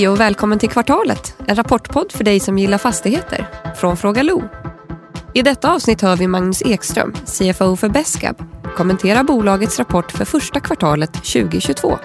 Hej 0.00 0.08
och 0.08 0.20
välkommen 0.20 0.58
till 0.58 0.68
Kvartalet, 0.68 1.34
en 1.46 1.56
rapportpodd 1.56 2.12
för 2.12 2.24
dig 2.24 2.40
som 2.40 2.58
gillar 2.58 2.78
fastigheter. 2.78 3.46
Från 3.76 3.96
Fråga 3.96 4.22
Lo. 4.22 4.42
I 5.34 5.42
detta 5.42 5.72
avsnitt 5.74 6.00
hör 6.00 6.16
vi 6.16 6.26
Magnus 6.26 6.62
Ekström, 6.62 7.12
CFO 7.12 7.76
för 7.76 7.88
Beskab, 7.88 8.36
kommentera 8.76 9.24
bolagets 9.24 9.78
rapport 9.78 10.12
för 10.12 10.24
första 10.24 10.60
kvartalet 10.60 11.12
2022. 11.12 11.98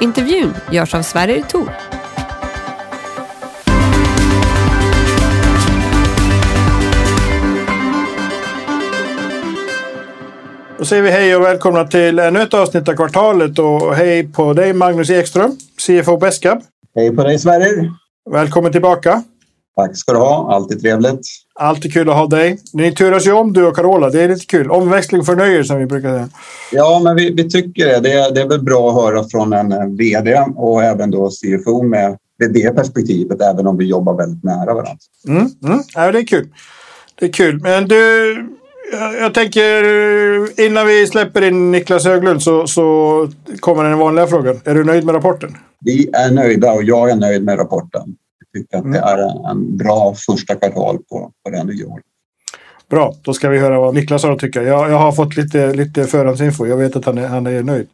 Intervjun 0.00 0.54
görs 0.72 0.94
av 0.94 1.02
Sverrir 1.02 1.42
Thor. 1.42 1.70
Då 10.78 10.84
säger 10.84 11.02
vi 11.02 11.10
hej 11.10 11.36
och 11.36 11.42
välkomna 11.42 11.84
till 11.84 12.18
ännu 12.18 12.42
ett 12.42 12.54
avsnitt 12.54 12.88
av 12.88 12.94
kvartalet 12.94 13.58
och 13.58 13.94
hej 13.94 14.32
på 14.32 14.52
dig 14.52 14.72
Magnus 14.72 15.10
Ekström, 15.10 15.56
CFO 15.86 16.16
Beskab. 16.16 16.62
Hej 16.96 17.16
på 17.16 17.24
dig 17.24 17.38
Sverrir. 17.38 17.92
Välkommen 18.30 18.72
tillbaka. 18.72 19.22
Tack 19.76 19.96
ska 19.96 20.12
du 20.12 20.18
ha, 20.18 20.54
alltid 20.54 20.80
trevligt. 20.80 21.20
Alltid 21.54 21.92
kul 21.92 22.08
att 22.08 22.16
ha 22.16 22.26
dig. 22.26 22.58
Ni 22.72 22.94
turas 22.94 23.26
ju 23.26 23.32
om 23.32 23.52
du 23.52 23.66
och 23.66 23.76
Carola, 23.76 24.10
det 24.10 24.22
är 24.22 24.28
lite 24.28 24.46
kul. 24.46 24.70
Omväxling 24.70 25.24
för 25.24 25.36
nöjer 25.36 25.62
som 25.62 25.78
vi 25.78 25.86
brukar 25.86 26.08
säga. 26.08 26.28
Ja, 26.72 27.00
men 27.04 27.16
vi, 27.16 27.30
vi 27.30 27.50
tycker 27.50 27.86
det. 27.86 28.00
det. 28.00 28.12
är, 28.12 28.34
det 28.34 28.40
är 28.40 28.48
väl 28.48 28.62
bra 28.62 28.88
att 28.88 28.94
höra 28.94 29.24
från 29.24 29.52
en 29.52 29.96
VD 29.96 30.44
och 30.56 30.82
även 30.82 31.10
då 31.10 31.30
CFO 31.30 31.82
med 31.82 32.18
det 32.52 32.76
perspektivet, 32.76 33.40
även 33.40 33.66
om 33.66 33.76
vi 33.76 33.84
jobbar 33.84 34.14
väldigt 34.14 34.44
nära 34.44 34.74
varandra. 34.74 34.96
Mm, 35.28 35.50
mm. 35.64 35.82
Ja, 35.94 36.12
det 36.12 36.18
är 36.18 36.26
kul. 36.26 36.48
Det 37.20 37.26
är 37.26 37.32
kul. 37.32 37.60
Men 37.60 37.88
du, 37.88 38.34
jag 39.20 39.34
tänker 39.34 40.60
innan 40.60 40.86
vi 40.86 41.06
släpper 41.06 41.42
in 41.42 41.70
Niklas 41.70 42.04
Höglund 42.04 42.42
så, 42.42 42.66
så 42.66 43.28
kommer 43.60 43.84
den 43.84 43.98
vanliga 43.98 44.26
frågan. 44.26 44.60
Är 44.64 44.74
du 44.74 44.84
nöjd 44.84 45.04
med 45.04 45.14
rapporten? 45.14 45.56
Vi 45.80 46.10
är 46.12 46.30
nöjda 46.30 46.72
och 46.72 46.84
jag 46.84 47.10
är 47.10 47.16
nöjd 47.16 47.44
med 47.44 47.58
rapporten. 47.58 48.02
Jag 48.38 48.62
tycker 48.62 48.76
att 48.76 48.92
det 48.92 48.98
mm. 48.98 49.18
är 49.18 49.50
en 49.50 49.76
bra 49.76 50.14
första 50.26 50.54
kvartal 50.54 50.98
på, 50.98 51.32
på 51.44 51.50
det 51.50 51.64
nya 51.64 51.86
året. 51.86 52.04
Bra, 52.90 53.14
då 53.22 53.34
ska 53.34 53.48
vi 53.48 53.58
höra 53.58 53.80
vad 53.80 53.94
Niklas 53.94 54.22
har 54.22 54.32
att 54.32 54.38
tycka. 54.38 54.62
Jag, 54.62 54.90
jag 54.90 54.98
har 54.98 55.12
fått 55.12 55.36
lite, 55.36 55.72
lite 55.74 56.04
förhandsinfo. 56.04 56.66
Jag 56.66 56.76
vet 56.76 56.96
att 56.96 57.04
han 57.04 57.18
är, 57.18 57.26
han 57.26 57.46
är 57.46 57.62
nöjd. 57.62 57.86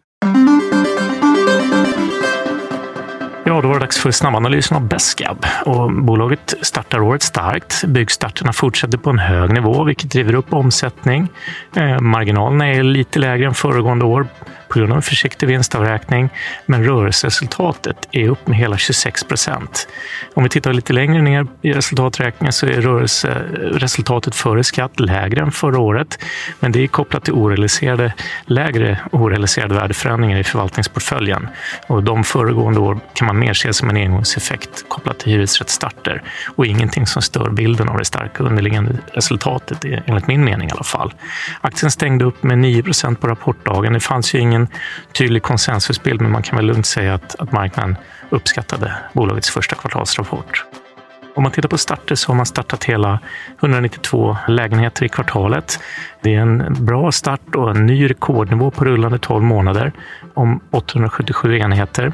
Ja, 3.60 3.62
då 3.62 3.68
var 3.68 3.74
det 3.74 3.80
dags 3.80 3.98
för 3.98 4.10
snabbanalysen 4.10 4.76
av 4.76 4.88
Beskab. 4.88 5.46
Och 5.64 5.92
bolaget 5.92 6.54
startar 6.62 7.00
året 7.00 7.22
starkt. 7.22 7.84
Byggstarterna 7.84 8.52
fortsätter 8.52 8.98
på 8.98 9.10
en 9.10 9.18
hög 9.18 9.52
nivå, 9.52 9.84
vilket 9.84 10.10
driver 10.10 10.34
upp 10.34 10.52
omsättning. 10.52 11.28
Eh, 11.76 12.00
marginalerna 12.00 12.68
är 12.68 12.82
lite 12.82 13.18
lägre 13.18 13.46
än 13.46 13.54
föregående 13.54 14.04
år 14.04 14.26
på 14.70 14.78
grund 14.78 14.92
av 14.92 14.96
en 14.96 15.02
försiktig 15.02 15.46
vinstavräkning, 15.46 16.30
men 16.66 16.84
rörelseresultatet 16.84 18.08
är 18.12 18.28
upp 18.28 18.46
med 18.46 18.58
hela 18.58 18.76
26 18.76 19.24
procent. 19.24 19.88
Om 20.34 20.42
vi 20.42 20.48
tittar 20.48 20.72
lite 20.72 20.92
längre 20.92 21.22
ner 21.22 21.46
i 21.62 21.72
resultaträkningen 21.72 22.52
så 22.52 22.66
är 22.66 22.80
rörelseresultatet 22.80 24.34
före 24.34 24.64
skatt 24.64 25.00
lägre 25.00 25.42
än 25.42 25.52
förra 25.52 25.78
året, 25.78 26.18
men 26.60 26.72
det 26.72 26.82
är 26.82 26.86
kopplat 26.86 27.24
till 27.24 27.34
orealiserade, 27.34 28.12
lägre 28.44 28.98
orealiserade 29.12 29.74
värdeförändringar 29.74 30.38
i 30.38 30.44
förvaltningsportföljen. 30.44 31.48
Och 31.86 32.02
de 32.02 32.24
föregående 32.24 32.80
år 32.80 33.00
kan 33.14 33.26
man 33.26 33.38
mer 33.50 33.54
ses 33.54 33.76
som 33.76 33.90
en 33.90 33.96
engångseffekt 33.96 34.84
kopplat 34.88 35.18
till 35.18 35.32
hyresrättsstarter 35.32 36.22
och 36.56 36.66
ingenting 36.66 37.06
som 37.06 37.22
stör 37.22 37.50
bilden 37.50 37.88
av 37.88 37.98
det 37.98 38.04
starka 38.04 38.42
underliggande 38.42 38.98
resultatet, 39.12 39.84
enligt 40.06 40.26
min 40.26 40.44
mening 40.44 40.68
i 40.68 40.72
alla 40.72 40.84
fall. 40.84 41.12
Aktien 41.60 41.90
stängde 41.90 42.24
upp 42.24 42.42
med 42.42 42.58
9 42.58 42.82
procent 42.82 43.20
på 43.20 43.26
rapportdagen. 43.26 43.92
Det 43.92 44.00
fanns 44.00 44.34
ju 44.34 44.38
ingen 44.38 44.60
ingen 44.60 44.68
tydlig 45.12 45.42
konsensusbild, 45.42 46.20
men 46.20 46.30
man 46.30 46.42
kan 46.42 46.56
väl 46.56 46.66
lugnt 46.66 46.86
säga 46.86 47.14
att, 47.14 47.34
att 47.38 47.52
marknaden 47.52 47.96
uppskattade 48.30 48.94
bolagets 49.12 49.50
första 49.50 49.76
kvartalsrapport. 49.76 50.64
Om 51.34 51.42
man 51.42 51.52
tittar 51.52 51.68
på 51.68 51.78
starter 51.78 52.14
så 52.14 52.30
har 52.30 52.36
man 52.36 52.46
startat 52.46 52.84
hela 52.84 53.18
192 53.60 54.36
lägenheter 54.48 55.04
i 55.04 55.08
kvartalet. 55.08 55.80
Det 56.22 56.34
är 56.34 56.40
en 56.40 56.84
bra 56.84 57.12
start 57.12 57.54
och 57.54 57.70
en 57.70 57.86
ny 57.86 58.10
rekordnivå 58.10 58.70
på 58.70 58.84
rullande 58.84 59.18
12 59.18 59.44
månader 59.44 59.92
om 60.34 60.60
877 60.70 61.58
enheter. 61.58 62.12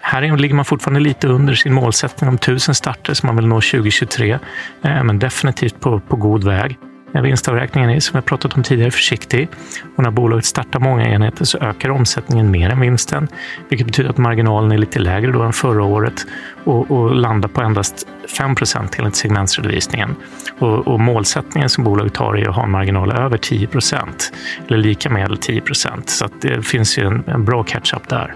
Här 0.00 0.36
ligger 0.36 0.54
man 0.54 0.64
fortfarande 0.64 1.00
lite 1.00 1.28
under 1.28 1.54
sin 1.54 1.74
målsättning 1.74 2.28
om 2.28 2.34
1000 2.34 2.74
starter 2.74 3.14
som 3.14 3.26
man 3.26 3.36
vill 3.36 3.46
nå 3.46 3.60
2023, 3.60 4.38
eh, 4.82 5.04
men 5.04 5.18
definitivt 5.18 5.80
på, 5.80 6.00
på 6.00 6.16
god 6.16 6.44
väg. 6.44 6.78
Vinstavräkningen 7.22 7.90
är, 7.90 8.00
som 8.00 8.16
jag 8.16 8.24
pratat 8.24 8.54
om 8.56 8.62
tidigare, 8.62 8.90
försiktig. 8.90 9.48
Och 9.96 10.02
när 10.02 10.10
bolaget 10.10 10.44
startar 10.44 10.80
många 10.80 11.08
enheter 11.08 11.44
så 11.44 11.58
ökar 11.58 11.90
omsättningen 11.90 12.50
mer 12.50 12.70
än 12.70 12.80
vinsten, 12.80 13.28
vilket 13.68 13.86
betyder 13.86 14.10
att 14.10 14.18
marginalen 14.18 14.72
är 14.72 14.78
lite 14.78 14.98
lägre 14.98 15.32
då 15.32 15.42
än 15.42 15.52
förra 15.52 15.84
året 15.84 16.26
och, 16.64 16.90
och 16.90 17.14
landar 17.14 17.48
på 17.48 17.60
endast 17.60 18.06
5 18.38 18.54
procent 18.54 18.98
enligt 18.98 19.16
segmentsredovisningen. 19.16 20.16
Och, 20.58 20.88
och, 20.88 21.00
målsättningen 21.00 21.68
som 21.68 21.84
bolaget 21.84 22.16
har 22.16 22.36
är 22.36 22.48
att 22.48 22.54
ha 22.54 22.64
en 22.64 22.70
marginal 22.70 23.12
över 23.12 23.36
10 23.36 23.66
procent, 23.66 24.32
eller 24.68 24.78
lika 24.78 25.10
med 25.10 25.40
10 25.40 25.60
procent. 25.60 26.10
Så 26.10 26.28
det 26.40 26.66
finns 26.66 26.98
ju 26.98 27.06
en, 27.06 27.24
en 27.26 27.44
bra 27.44 27.62
catch-up 27.62 28.08
där. 28.08 28.34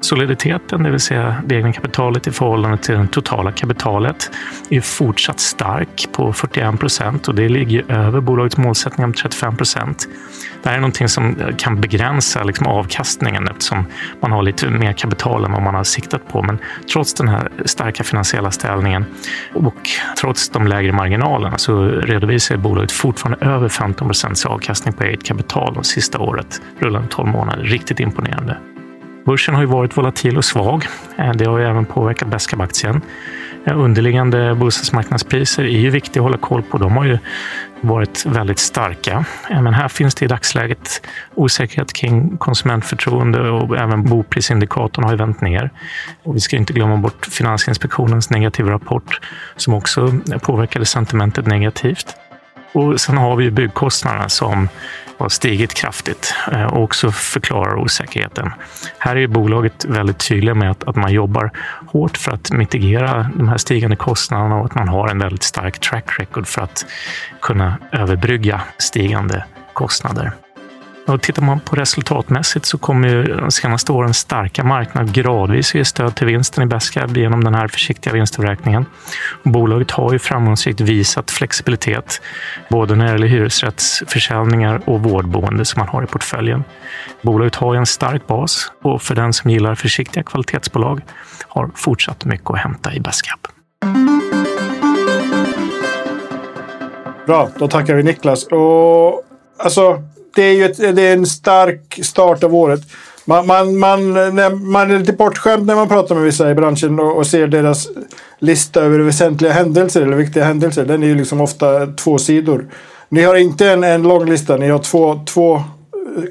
Soliditeten, 0.00 0.82
det 0.82 0.90
vill 0.90 1.00
säga 1.00 1.42
det 1.46 1.54
egna 1.54 1.72
kapitalet 1.72 2.26
i 2.26 2.30
förhållande 2.30 2.76
till 2.76 2.94
det 2.94 3.06
totala 3.06 3.52
kapitalet, 3.52 4.30
är 4.70 4.80
fortsatt 4.80 5.40
stark 5.40 6.08
på 6.12 6.32
41 6.32 6.80
procent 6.80 7.28
och 7.28 7.34
det 7.34 7.48
ligger 7.48 7.92
över 7.92 8.20
bolagets 8.20 8.56
målsättning 8.56 9.04
om 9.04 9.12
35 9.12 9.56
procent. 9.56 10.08
Det 10.62 10.68
här 10.68 10.76
är 10.76 10.80
någonting 10.80 11.08
som 11.08 11.40
eh, 11.40 11.56
kan 11.56 11.80
begränsa 11.80 12.44
liksom 12.44 12.66
avkastningen 12.66 13.48
eftersom 13.48 13.84
man 14.20 14.32
har 14.32 14.42
lite 14.42 14.70
mer 14.70 14.92
kapital 14.92 15.44
än 15.44 15.52
vad 15.52 15.62
man 15.62 15.74
har 15.74 15.84
siktat 15.84 16.28
på. 16.28 16.42
Men 16.42 16.58
trots 16.92 17.14
den 17.14 17.28
här 17.28 17.48
starka 17.64 18.04
finansiella 18.04 18.50
ställningen 18.50 19.04
och 19.54 19.88
trots 20.20 20.48
de 20.48 20.66
lägre 20.66 20.92
marginalerna 20.92 21.58
så 21.58 21.84
redovisar 21.84 22.56
bolaget 22.56 22.92
fortfarande 22.92 23.46
över 23.46 23.68
15 23.68 24.08
procents 24.08 24.46
avkastning 24.46 24.94
på 24.94 25.04
eget 25.04 25.24
kapital 25.24 25.74
de 25.74 25.84
sista 25.84 26.18
året, 26.18 26.62
rullande 26.78 27.08
12 27.08 27.28
månader. 27.28 27.62
Riktigt 27.62 28.00
imponerande. 28.00 28.56
Börsen 29.28 29.54
har 29.54 29.62
ju 29.62 29.68
varit 29.68 29.96
volatil 29.96 30.36
och 30.36 30.44
svag. 30.44 30.86
Eh, 31.18 31.32
det 31.32 31.44
har 31.44 31.58
ju 31.58 31.64
även 31.64 31.84
påverkat 31.84 32.28
Besqab-aktien. 32.28 33.00
Eh, 33.64 33.78
underliggande 33.78 34.54
bostadsmarknadspriser 34.54 35.62
är 35.62 35.78
ju 35.78 35.90
viktiga 35.90 36.20
att 36.20 36.24
hålla 36.24 36.38
koll 36.38 36.62
på. 36.62 36.78
De 36.78 36.96
har 36.96 37.04
ju 37.04 37.18
varit 37.80 38.26
väldigt 38.26 38.58
starka. 38.58 39.24
Eh, 39.50 39.62
men 39.62 39.74
här 39.74 39.88
finns 39.88 40.14
det 40.14 40.24
i 40.24 40.28
dagsläget 40.28 41.06
osäkerhet 41.34 41.92
kring 41.92 42.36
konsumentförtroende 42.36 43.50
och 43.50 43.76
även 43.76 44.04
boprisindikatorn 44.04 45.04
har 45.04 45.10
ju 45.10 45.16
vänt 45.16 45.40
ner. 45.40 45.70
Och 46.22 46.36
vi 46.36 46.40
ska 46.40 46.56
inte 46.56 46.72
glömma 46.72 46.96
bort 46.96 47.26
Finansinspektionens 47.26 48.30
negativa 48.30 48.70
rapport 48.70 49.20
som 49.56 49.74
också 49.74 50.14
påverkade 50.42 50.84
sentimentet 50.84 51.46
negativt. 51.46 52.16
Och 52.78 53.00
sen 53.00 53.16
har 53.18 53.36
vi 53.36 53.50
byggkostnaderna 53.50 54.28
som 54.28 54.68
har 55.18 55.28
stigit 55.28 55.74
kraftigt 55.74 56.34
eh, 56.52 56.64
och 56.64 56.82
också 56.82 57.10
förklarar 57.10 57.74
osäkerheten. 57.74 58.50
Här 58.98 59.16
är 59.16 59.26
bolaget 59.26 59.84
väldigt 59.84 60.28
tydliga 60.28 60.54
med 60.54 60.70
att, 60.70 60.84
att 60.84 60.96
man 60.96 61.12
jobbar 61.12 61.50
hårt 61.86 62.16
för 62.16 62.32
att 62.32 62.52
mitigera 62.52 63.30
de 63.34 63.48
här 63.48 63.56
stigande 63.56 63.96
kostnaderna 63.96 64.56
och 64.56 64.66
att 64.66 64.74
man 64.74 64.88
har 64.88 65.08
en 65.08 65.18
väldigt 65.18 65.42
stark 65.42 65.78
track 65.78 66.18
record 66.18 66.46
för 66.46 66.62
att 66.62 66.86
kunna 67.40 67.78
överbrygga 67.92 68.60
stigande 68.78 69.44
kostnader. 69.72 70.32
Och 71.08 71.22
tittar 71.22 71.42
man 71.42 71.60
på 71.60 71.76
resultatmässigt 71.76 72.66
så 72.66 72.78
kommer 72.78 73.08
ju 73.08 73.22
de 73.36 73.50
senaste 73.50 73.92
årens 73.92 74.18
starka 74.18 74.64
marknad 74.64 75.12
gradvis 75.12 75.74
ge 75.74 75.84
stöd 75.84 76.16
till 76.16 76.26
vinsten 76.26 76.64
i 76.64 76.66
Besqab 76.66 77.16
genom 77.16 77.44
den 77.44 77.54
här 77.54 77.68
försiktiga 77.68 78.12
vinstavräkningen. 78.12 78.86
bolaget 79.42 79.90
har 79.90 80.12
ju 80.12 80.18
framgångsrikt 80.18 80.80
visat 80.80 81.30
flexibilitet, 81.30 82.20
både 82.68 82.94
när 82.96 83.04
det 83.04 83.12
gäller 83.12 83.26
hyresrättsförsäljningar 83.26 84.80
och 84.84 85.02
vårdboende 85.02 85.64
som 85.64 85.80
man 85.80 85.88
har 85.88 86.02
i 86.02 86.06
portföljen. 86.06 86.64
Bolaget 87.22 87.54
har 87.54 87.74
en 87.74 87.86
stark 87.86 88.26
bas 88.26 88.72
och 88.82 89.02
för 89.02 89.14
den 89.14 89.32
som 89.32 89.50
gillar 89.50 89.74
försiktiga 89.74 90.22
kvalitetsbolag 90.22 91.00
har 91.48 91.70
fortsatt 91.74 92.24
mycket 92.24 92.50
att 92.50 92.58
hämta 92.58 92.94
i 92.94 93.00
Besqab. 93.00 93.40
Bra, 97.26 97.48
då 97.58 97.68
tackar 97.68 97.94
vi 97.94 98.02
Niklas. 98.02 98.46
Och 98.46 99.22
alltså, 99.58 100.02
det 100.34 100.42
är 100.42 100.52
ju 100.52 100.64
ett, 100.64 100.96
det 100.96 101.02
är 101.02 101.12
en 101.12 101.26
stark 101.26 101.98
start 102.02 102.44
av 102.44 102.54
året. 102.54 102.80
Man, 103.24 103.46
man, 103.46 103.78
man, 103.78 104.12
när 104.12 104.50
man 104.50 104.90
är 104.90 104.98
lite 104.98 105.12
bortskämd 105.12 105.66
när 105.66 105.74
man 105.74 105.88
pratar 105.88 106.14
med 106.14 106.24
vissa 106.24 106.50
i 106.50 106.54
branschen 106.54 107.00
och, 107.00 107.16
och, 107.16 107.26
ser 107.26 107.46
deras 107.46 107.88
lista 108.38 108.80
över 108.80 108.98
väsentliga 108.98 109.52
händelser 109.52 110.02
eller 110.02 110.16
viktiga 110.16 110.44
händelser. 110.44 110.84
Den 110.84 111.02
är 111.02 111.06
ju 111.06 111.14
liksom 111.14 111.40
ofta 111.40 111.86
två 111.86 112.18
sidor. 112.18 112.68
Ni 113.08 113.22
har 113.22 113.34
inte 113.34 113.70
en, 113.70 113.84
en 113.84 114.02
lång 114.02 114.30
lista, 114.30 114.56
ni 114.56 114.68
har 114.68 114.78
två, 114.78 115.20
två 115.26 115.56
eh, 115.56 115.62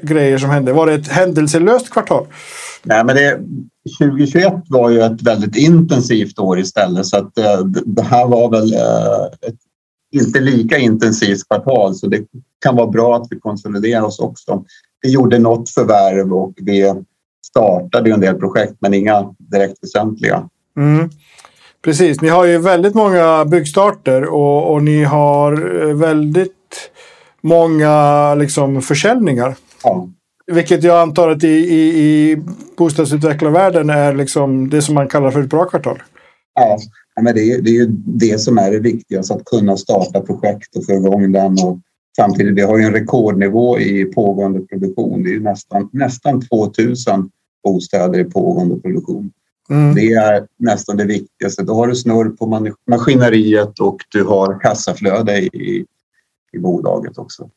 grejer 0.02 0.38
som 0.38 0.50
hände. 0.50 0.72
Var 0.72 0.86
det 0.86 0.94
ett 0.94 1.08
händelselöst 1.08 1.90
kvartal? 1.90 2.26
Nej, 2.82 3.04
men 3.04 3.16
det, 3.16 3.38
2021 3.98 4.52
var 4.68 4.90
ju 4.90 5.00
ett 5.00 5.22
väldigt 5.22 5.56
intensivt 5.56 6.38
år 6.38 6.58
istället 6.58 7.06
så 7.06 7.16
att 7.16 7.38
eh, 7.38 7.64
det 7.86 8.02
här 8.02 8.26
var 8.26 8.50
väl 8.50 8.74
eh, 8.74 9.48
ett 9.48 9.58
inte 10.12 10.40
lika 10.40 10.78
intensivt 10.78 11.48
kvartal 11.48 11.94
så 11.94 12.06
det 12.06 12.24
kan 12.64 12.76
vara 12.76 12.86
bra 12.86 13.16
att 13.16 13.26
vi 13.30 13.40
konsoliderar 13.40 14.02
oss 14.02 14.18
också. 14.18 14.64
Vi 15.02 15.10
gjorde 15.10 15.38
något 15.38 15.70
förvärv 15.70 16.32
och 16.32 16.52
vi 16.56 16.94
startade 17.46 18.10
en 18.10 18.20
del 18.20 18.34
projekt 18.34 18.74
men 18.78 18.94
inga 18.94 19.34
direkt 19.38 19.82
väsentliga. 19.82 20.48
Mm. 20.76 21.10
Precis, 21.84 22.20
ni 22.20 22.28
har 22.28 22.44
ju 22.44 22.58
väldigt 22.58 22.94
många 22.94 23.44
byggstarter 23.44 24.24
och, 24.24 24.72
och 24.72 24.82
ni 24.82 25.04
har 25.04 25.52
eh, 25.88 25.94
väldigt 25.96 26.90
många 27.40 28.34
liksom, 28.34 28.82
försäljningar. 28.82 29.56
Ja. 29.82 30.08
Vilket 30.46 30.84
jag 30.84 31.00
antar 31.00 31.28
att 31.28 31.44
i, 31.44 31.48
i, 31.48 31.98
i 31.98 32.42
bostadsutvecklarvärlden 32.78 33.90
är 33.90 34.14
liksom 34.14 34.70
det 34.70 34.82
som 34.82 34.94
man 34.94 35.08
kallar 35.08 35.30
för 35.30 35.40
ett 35.40 35.50
bra 35.50 35.64
kvartal. 35.64 36.02
Ja, 36.54 36.78
men 37.22 37.34
det, 37.34 37.52
är, 37.52 37.62
det 37.62 37.70
är 37.70 37.74
ju 37.74 37.86
det 38.06 38.40
som 38.40 38.58
är 38.58 38.70
det 38.70 38.78
viktigaste, 38.78 39.34
att 39.34 39.44
kunna 39.44 39.76
starta 39.76 40.20
projekt 40.20 40.76
och 40.76 40.86
få 40.86 40.92
igång 40.92 41.32
den. 41.32 41.52
Och 41.52 41.78
samtidigt, 42.16 42.54
vi 42.54 42.62
har 42.62 42.78
ju 42.78 42.84
en 42.84 42.92
rekordnivå 42.92 43.78
i 43.78 44.04
pågående 44.04 44.60
produktion. 44.60 45.22
Det 45.22 45.28
är 45.28 45.32
ju 45.32 45.42
nästan, 45.42 45.88
nästan 45.92 46.40
2000 46.40 47.30
bostäder 47.64 48.18
i 48.18 48.24
pågående 48.24 48.80
produktion. 48.80 49.30
Mm. 49.70 49.94
Det 49.94 50.12
är 50.12 50.46
nästan 50.58 50.96
det 50.96 51.04
viktigaste. 51.04 51.62
Då 51.62 51.74
har 51.74 51.86
du 51.86 51.94
snurr 51.94 52.28
på 52.28 52.72
maskineriet 52.86 53.80
och 53.80 53.96
du 54.12 54.24
har 54.24 54.60
kassaflöde 54.60 55.38
i, 55.38 55.84
i 56.52 56.58
bolaget 56.58 57.18
också. 57.18 57.48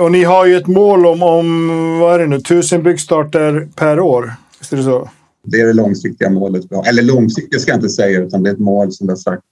Och 0.00 0.12
ni 0.12 0.24
har 0.24 0.46
ju 0.46 0.56
ett 0.56 0.66
mål 0.66 1.06
om, 1.06 1.22
om 1.22 1.98
vad 1.98 2.14
är 2.14 2.18
det 2.18 2.26
nu, 2.26 2.40
tusen 2.40 2.82
byggstarter 2.82 3.68
per 3.76 4.00
år. 4.00 4.32
Visst 4.58 4.72
är 4.72 4.76
det 4.76 4.82
så? 4.82 5.10
Det 5.42 5.60
är 5.60 5.66
det 5.66 5.72
långsiktiga 5.72 6.30
målet. 6.30 6.64
Eller 6.86 7.02
långsiktigt 7.02 7.60
ska 7.60 7.70
jag 7.70 7.78
inte 7.78 7.88
säga, 7.88 8.20
utan 8.20 8.42
det 8.42 8.50
är 8.50 8.54
ett 8.54 8.60
mål 8.60 8.92
som 8.92 9.06
vi 9.06 9.10
har 9.10 9.18
sagt 9.18 9.42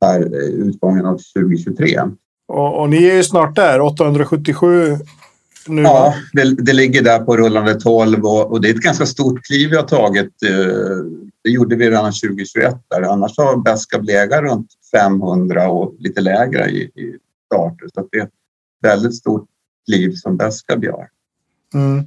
per 0.00 0.20
eh, 0.20 0.48
utgången 0.48 1.06
av 1.06 1.18
2023. 1.36 2.00
Och, 2.48 2.80
och 2.80 2.90
ni 2.90 3.04
är 3.04 3.14
ju 3.14 3.24
snart 3.24 3.56
där, 3.56 3.80
877 3.80 4.98
nu. 5.66 5.82
Ja, 5.82 6.14
det, 6.32 6.54
det, 6.54 6.72
ligger 6.72 7.02
där 7.02 7.18
på 7.18 7.36
rullande 7.36 7.74
12 7.74 8.24
och, 8.24 8.50
och, 8.52 8.60
det 8.60 8.68
är 8.68 8.74
ett 8.74 8.80
ganska 8.80 9.06
stort 9.06 9.44
kliv 9.44 9.70
vi 9.70 9.76
har 9.76 9.82
tagit. 9.82 10.42
Eh, 10.44 10.96
det 11.44 11.50
gjorde 11.50 11.76
vi 11.76 11.90
redan 11.90 12.12
2021. 12.12 12.74
Där. 12.90 13.02
Annars 13.02 13.38
har 13.38 13.56
Beska 13.56 13.98
legat 13.98 14.40
runt 14.40 14.68
500 14.92 15.70
och 15.70 15.94
lite 15.98 16.20
lägre 16.20 16.70
i, 16.70 16.82
i 16.82 17.16
starter. 17.46 17.88
Så 17.94 18.08
det 18.12 18.18
är 18.18 18.22
ett 18.22 18.30
väldigt 18.82 19.16
stort 19.16 19.48
kliv 19.88 20.12
som 20.14 20.36
Beska 20.36 20.78
gör. 20.82 21.08
Mm. 21.74 22.04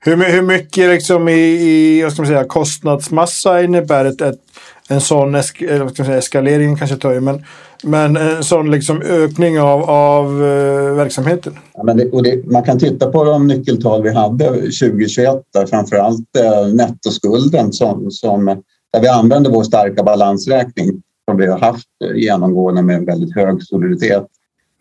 Hur, 0.00 0.16
hur 0.16 0.42
mycket 0.42 0.88
liksom 0.88 1.28
i, 1.28 1.32
i 1.32 2.02
vad 2.02 2.12
ska 2.12 2.22
man 2.22 2.28
säga, 2.28 2.44
kostnadsmassa 2.44 3.62
innebär 3.62 4.04
ett, 4.04 4.20
ett 4.20 4.40
en 4.88 5.00
sån 5.00 5.34
esk, 5.34 5.62
vad 5.80 5.90
ska 5.90 6.02
man 6.02 6.06
säga, 6.06 6.18
eskalering 6.18 6.76
kanske 6.76 6.96
tar 6.96 7.12
ju, 7.12 7.20
men, 7.20 7.44
men 7.82 8.16
en 8.16 8.44
sån 8.44 8.70
liksom 8.70 9.02
ökning 9.02 9.60
av, 9.60 9.90
av 9.90 10.42
uh, 10.42 10.94
verksamheten? 10.94 11.52
Ja, 11.74 11.82
men 11.82 11.96
det, 11.96 12.22
det, 12.22 12.46
man 12.46 12.62
kan 12.62 12.78
titta 12.78 13.10
på 13.10 13.24
de 13.24 13.46
nyckeltal 13.46 14.02
vi 14.02 14.14
hade 14.14 14.44
2021, 14.46 15.42
där 15.52 15.66
framförallt 15.66 16.28
uh, 16.38 16.74
nettoskulden 16.74 17.72
som, 17.72 18.10
som, 18.10 18.44
där 18.92 19.00
vi 19.00 19.08
använder 19.08 19.50
vår 19.50 19.64
starka 19.64 20.02
balansräkning 20.02 21.02
som 21.30 21.36
vi 21.36 21.46
har 21.46 21.58
haft 21.58 21.88
genomgående 22.14 22.82
med 22.82 23.04
väldigt 23.04 23.34
hög 23.34 23.62
soliditet. 23.62 24.26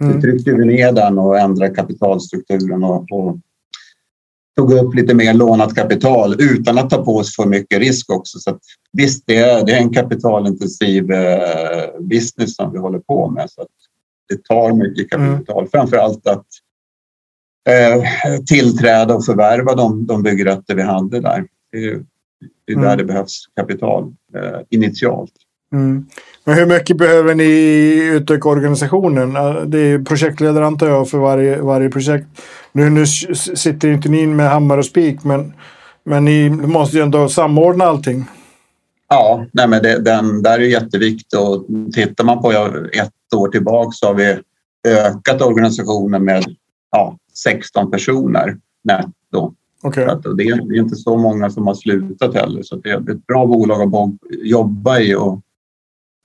Mm. 0.02 0.16
Vi 0.16 0.22
tryckte 0.22 0.52
vi 0.52 0.66
ner 0.66 0.92
den 0.92 1.18
och 1.18 1.40
ändrade 1.40 1.76
kapitalstrukturen 1.76 2.84
och, 2.84 3.12
och 3.12 3.38
tog 4.58 4.74
upp 4.74 4.96
lite 4.96 5.14
mer 5.14 5.34
lånat 5.34 5.76
kapital 5.76 6.36
utan 6.42 6.78
att 6.78 6.90
ta 6.90 7.04
på 7.04 7.16
oss 7.16 7.36
för 7.36 7.46
mycket 7.46 7.80
risk 7.80 8.12
också. 8.12 8.40
Så 8.40 8.58
visst, 8.94 9.24
det 9.28 9.38
är, 9.38 9.66
det 9.66 9.72
är 9.72 9.78
en 9.78 9.94
kapitalintensiv 9.94 11.12
eh, 11.12 12.00
business 12.00 12.56
som 12.56 12.72
vi 12.72 12.78
håller 12.80 13.00
på 13.00 13.30
med. 13.30 13.50
Så 13.50 13.66
det 14.30 14.44
tar 14.44 14.74
mycket 14.74 15.14
mm. 15.14 15.34
kapital. 15.34 15.58
Mm. 15.58 15.70
Framför 15.70 15.98
allt 15.98 16.28
att 16.28 16.46
eh, 17.70 18.04
tillträda 18.48 19.16
och 19.16 19.26
förvärva 19.26 19.76
de, 19.76 20.06
de 20.06 20.24
byggrätter 20.24 20.76
vi 20.76 20.82
hade 20.82 21.20
där. 21.20 21.46
Det 21.72 21.78
är, 21.78 22.04
det 22.66 22.74
är 22.74 22.76
där 22.76 22.84
mm. 22.84 22.98
det 22.98 23.04
behövs 23.04 23.46
kapital 23.56 24.14
eh, 24.36 24.60
initialt. 24.70 25.34
Mm. 25.74 26.06
Men 26.44 26.56
hur 26.56 26.66
mycket 26.66 26.98
behöver 26.98 27.36
ni 27.36 27.52
utöka 28.14 28.50
organisationen? 28.50 29.34
Det 29.72 29.80
är 29.80 30.06
projektledare 30.06 30.66
antar 30.66 30.88
jag 30.88 31.10
för 31.10 31.18
varje, 31.18 31.62
varje 31.62 31.90
projekt. 31.90 32.28
Nu, 32.78 32.90
nu 32.90 33.06
sitter 33.36 33.88
inte 33.88 34.10
ni 34.10 34.28
med 34.28 34.50
hammare 34.50 34.80
och 34.80 34.86
spik 34.86 35.24
men, 35.24 35.54
men 36.04 36.26
ni 36.26 36.50
måste 36.50 36.98
ju 36.98 37.04
ändå 37.04 37.30
samordna 37.30 37.86
allting. 37.86 38.26
Ja, 39.10 39.46
nej 39.52 39.68
men 39.68 39.84
det, 39.84 40.00
den 40.00 40.44
där 40.44 40.60
är 40.60 40.64
jätteviktigt 40.64 41.34
och 41.34 41.66
tittar 41.94 42.24
man 42.24 42.42
på 42.42 42.52
ett 42.52 43.34
år 43.36 43.48
tillbaka 43.48 43.92
så 43.92 44.08
har 44.08 44.14
vi 44.14 44.38
ökat 44.88 45.42
organisationen 45.42 46.24
med 46.26 46.44
ja, 46.92 47.18
16 47.34 47.92
personer 47.92 48.58
netto. 48.84 49.54
Okay. 49.84 50.06
det, 50.06 50.44
är, 50.44 50.68
det 50.70 50.76
är 50.76 50.80
inte 50.80 50.96
så 50.96 51.18
många 51.18 51.50
som 51.50 51.68
har 51.68 51.74
slutat 51.74 52.34
heller 52.34 52.64
så 52.64 52.76
det 52.76 52.90
är 52.90 53.12
ett 53.12 53.28
bra 53.28 53.46
bolag 53.46 53.82
att 53.82 54.12
jobba 54.44 55.00
i 55.00 55.16
och 55.16 55.42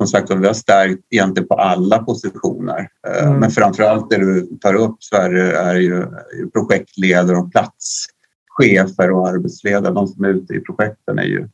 som 0.06 0.20
sagt 0.20 0.30
vi 0.30 0.46
har 0.46 0.54
stärkt 0.54 1.02
egentligen 1.10 1.48
på 1.48 1.54
alla 1.54 1.98
positioner. 1.98 2.88
Eh, 3.08 3.26
mm. 3.26 3.40
Men 3.40 3.50
framförallt 3.50 4.10
det 4.10 4.16
du 4.16 4.46
tar 4.60 4.74
upp 4.74 5.02
Sverige 5.02 5.58
är 5.58 5.74
ju 5.74 6.06
projektledare 6.52 7.36
och 7.36 7.52
platschefer 7.52 9.10
och 9.10 9.28
arbetsledare. 9.28 9.94
De 9.94 10.06
som 10.06 10.24
är 10.24 10.28
ute 10.28 10.54
i 10.54 10.60
projekten 10.60 11.18
är 11.18 11.24
ju 11.24 11.48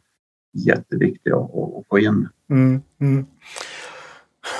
jätteviktiga 0.52 1.36
att 1.36 1.86
få 1.88 1.98
in. 1.98 2.28
Mm. 2.50 2.82
Mm. 3.00 3.26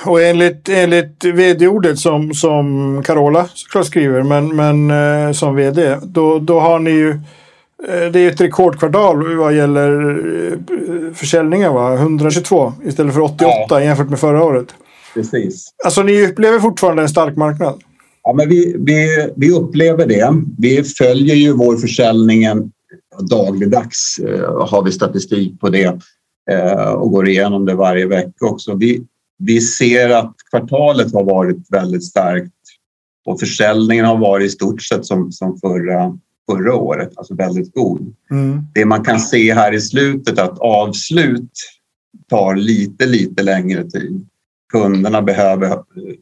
Och 0.05 0.21
enligt, 0.21 0.69
enligt 0.69 1.23
vd-ordet 1.23 1.99
som, 1.99 2.33
som 2.33 3.03
Carola 3.03 3.47
såklart 3.53 3.85
skriver, 3.85 4.23
men, 4.23 4.55
men 4.55 4.91
eh, 4.91 5.31
som 5.31 5.55
vd, 5.55 5.97
då, 6.03 6.39
då 6.39 6.59
har 6.59 6.79
ni 6.79 6.91
ju 6.91 7.19
det 7.87 8.19
är 8.19 8.27
ett 8.27 8.41
rekordkvartal 8.41 9.35
vad 9.37 9.55
gäller 9.55 10.19
eh, 10.51 11.13
försäljningar. 11.13 11.73
Va? 11.73 11.93
122 11.93 12.73
istället 12.85 13.13
för 13.13 13.21
88 13.21 13.65
ja. 13.69 13.83
jämfört 13.83 14.09
med 14.09 14.19
förra 14.19 14.43
året. 14.43 14.67
Precis. 15.13 15.69
Alltså 15.85 16.03
ni 16.03 16.27
upplever 16.27 16.59
fortfarande 16.59 17.01
en 17.01 17.09
stark 17.09 17.35
marknad? 17.35 17.81
Ja, 18.23 18.33
men 18.33 18.49
vi, 18.49 18.75
vi, 18.79 19.29
vi 19.35 19.51
upplever 19.51 20.07
det. 20.07 20.33
Vi 20.57 20.83
följer 20.83 21.35
ju 21.35 21.53
vår 21.53 21.77
försäljning 21.77 22.71
dagligdags. 23.19 24.19
Eh, 24.19 24.67
har 24.67 24.83
vi 24.83 24.91
statistik 24.91 25.59
på 25.59 25.69
det 25.69 25.99
och 26.95 27.11
går 27.11 27.27
igenom 27.27 27.65
det 27.65 27.75
varje 27.75 28.07
vecka 28.07 28.45
också. 28.45 28.75
Vi, 28.75 29.03
vi 29.37 29.61
ser 29.61 30.09
att 30.09 30.35
kvartalet 30.49 31.13
har 31.13 31.23
varit 31.23 31.57
väldigt 31.69 32.05
starkt 32.05 32.53
och 33.25 33.39
försäljningen 33.39 34.05
har 34.05 34.17
varit 34.17 34.45
i 34.45 34.49
stort 34.49 34.81
sett 34.81 35.05
som, 35.05 35.31
som 35.31 35.57
förra 35.57 36.17
förra 36.49 36.75
året, 36.75 37.09
alltså 37.15 37.35
väldigt 37.35 37.73
god. 37.73 38.15
Mm. 38.31 38.63
Det 38.73 38.85
man 38.85 39.03
kan 39.03 39.19
se 39.19 39.53
här 39.53 39.73
i 39.73 39.81
slutet 39.81 40.39
att 40.39 40.59
avslut 40.59 41.51
tar 42.29 42.55
lite, 42.55 43.05
lite 43.05 43.43
längre 43.43 43.89
tid. 43.89 44.27
Kunderna 44.71 45.21
behöver 45.21 45.77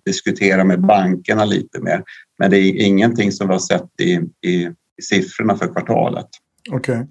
diskutera 0.05 0.63
med 0.63 0.81
bankerna 0.81 1.45
lite 1.45 1.79
mer. 1.79 2.03
Men 2.39 2.51
det 2.51 2.57
är 2.57 2.85
ingenting 2.85 3.31
som 3.31 3.47
vi 3.47 3.53
har 3.53 3.59
sett 3.59 4.01
i, 4.01 4.11
i, 4.49 4.53
i 4.97 5.01
siffrorna 5.01 5.57
för 5.57 5.67
kvartalet. 5.67 6.27
Okej. 6.71 6.95
Okay. 6.95 7.05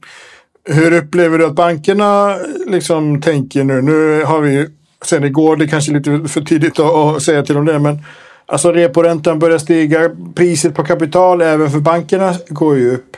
Hur 0.76 0.92
upplever 0.92 1.38
du 1.38 1.46
att 1.46 1.54
bankerna 1.54 2.36
liksom 2.66 3.20
tänker 3.20 3.64
nu? 3.64 3.82
Nu 3.82 4.22
har 4.24 4.40
vi 4.40 4.68
sen 5.04 5.24
igår, 5.24 5.56
det 5.56 5.64
är 5.64 5.68
kanske 5.68 5.92
lite 5.92 6.28
för 6.28 6.40
tidigt 6.40 6.80
att 6.80 7.22
säga 7.22 7.42
till 7.42 7.56
om 7.56 7.64
det, 7.64 7.78
men 7.78 7.98
Alltså 8.46 8.72
reporäntan 8.72 9.38
börjar 9.38 9.58
stiga. 9.58 10.10
Priset 10.34 10.74
på 10.74 10.84
kapital 10.84 11.42
även 11.42 11.70
för 11.70 11.80
bankerna 11.80 12.34
går 12.48 12.76
ju 12.76 12.94
upp. 12.94 13.16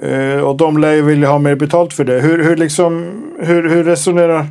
Eh, 0.00 0.40
och 0.40 0.56
de 0.56 0.78
lär 0.78 0.92
ju 0.92 1.02
vilja 1.02 1.28
ha 1.28 1.38
mer 1.38 1.54
betalt 1.54 1.92
för 1.92 2.04
det. 2.04 2.20
Hur, 2.20 2.44
hur, 2.44 2.56
liksom, 2.56 3.22
hur, 3.38 3.68
hur 3.68 3.84
resonerar 3.84 4.46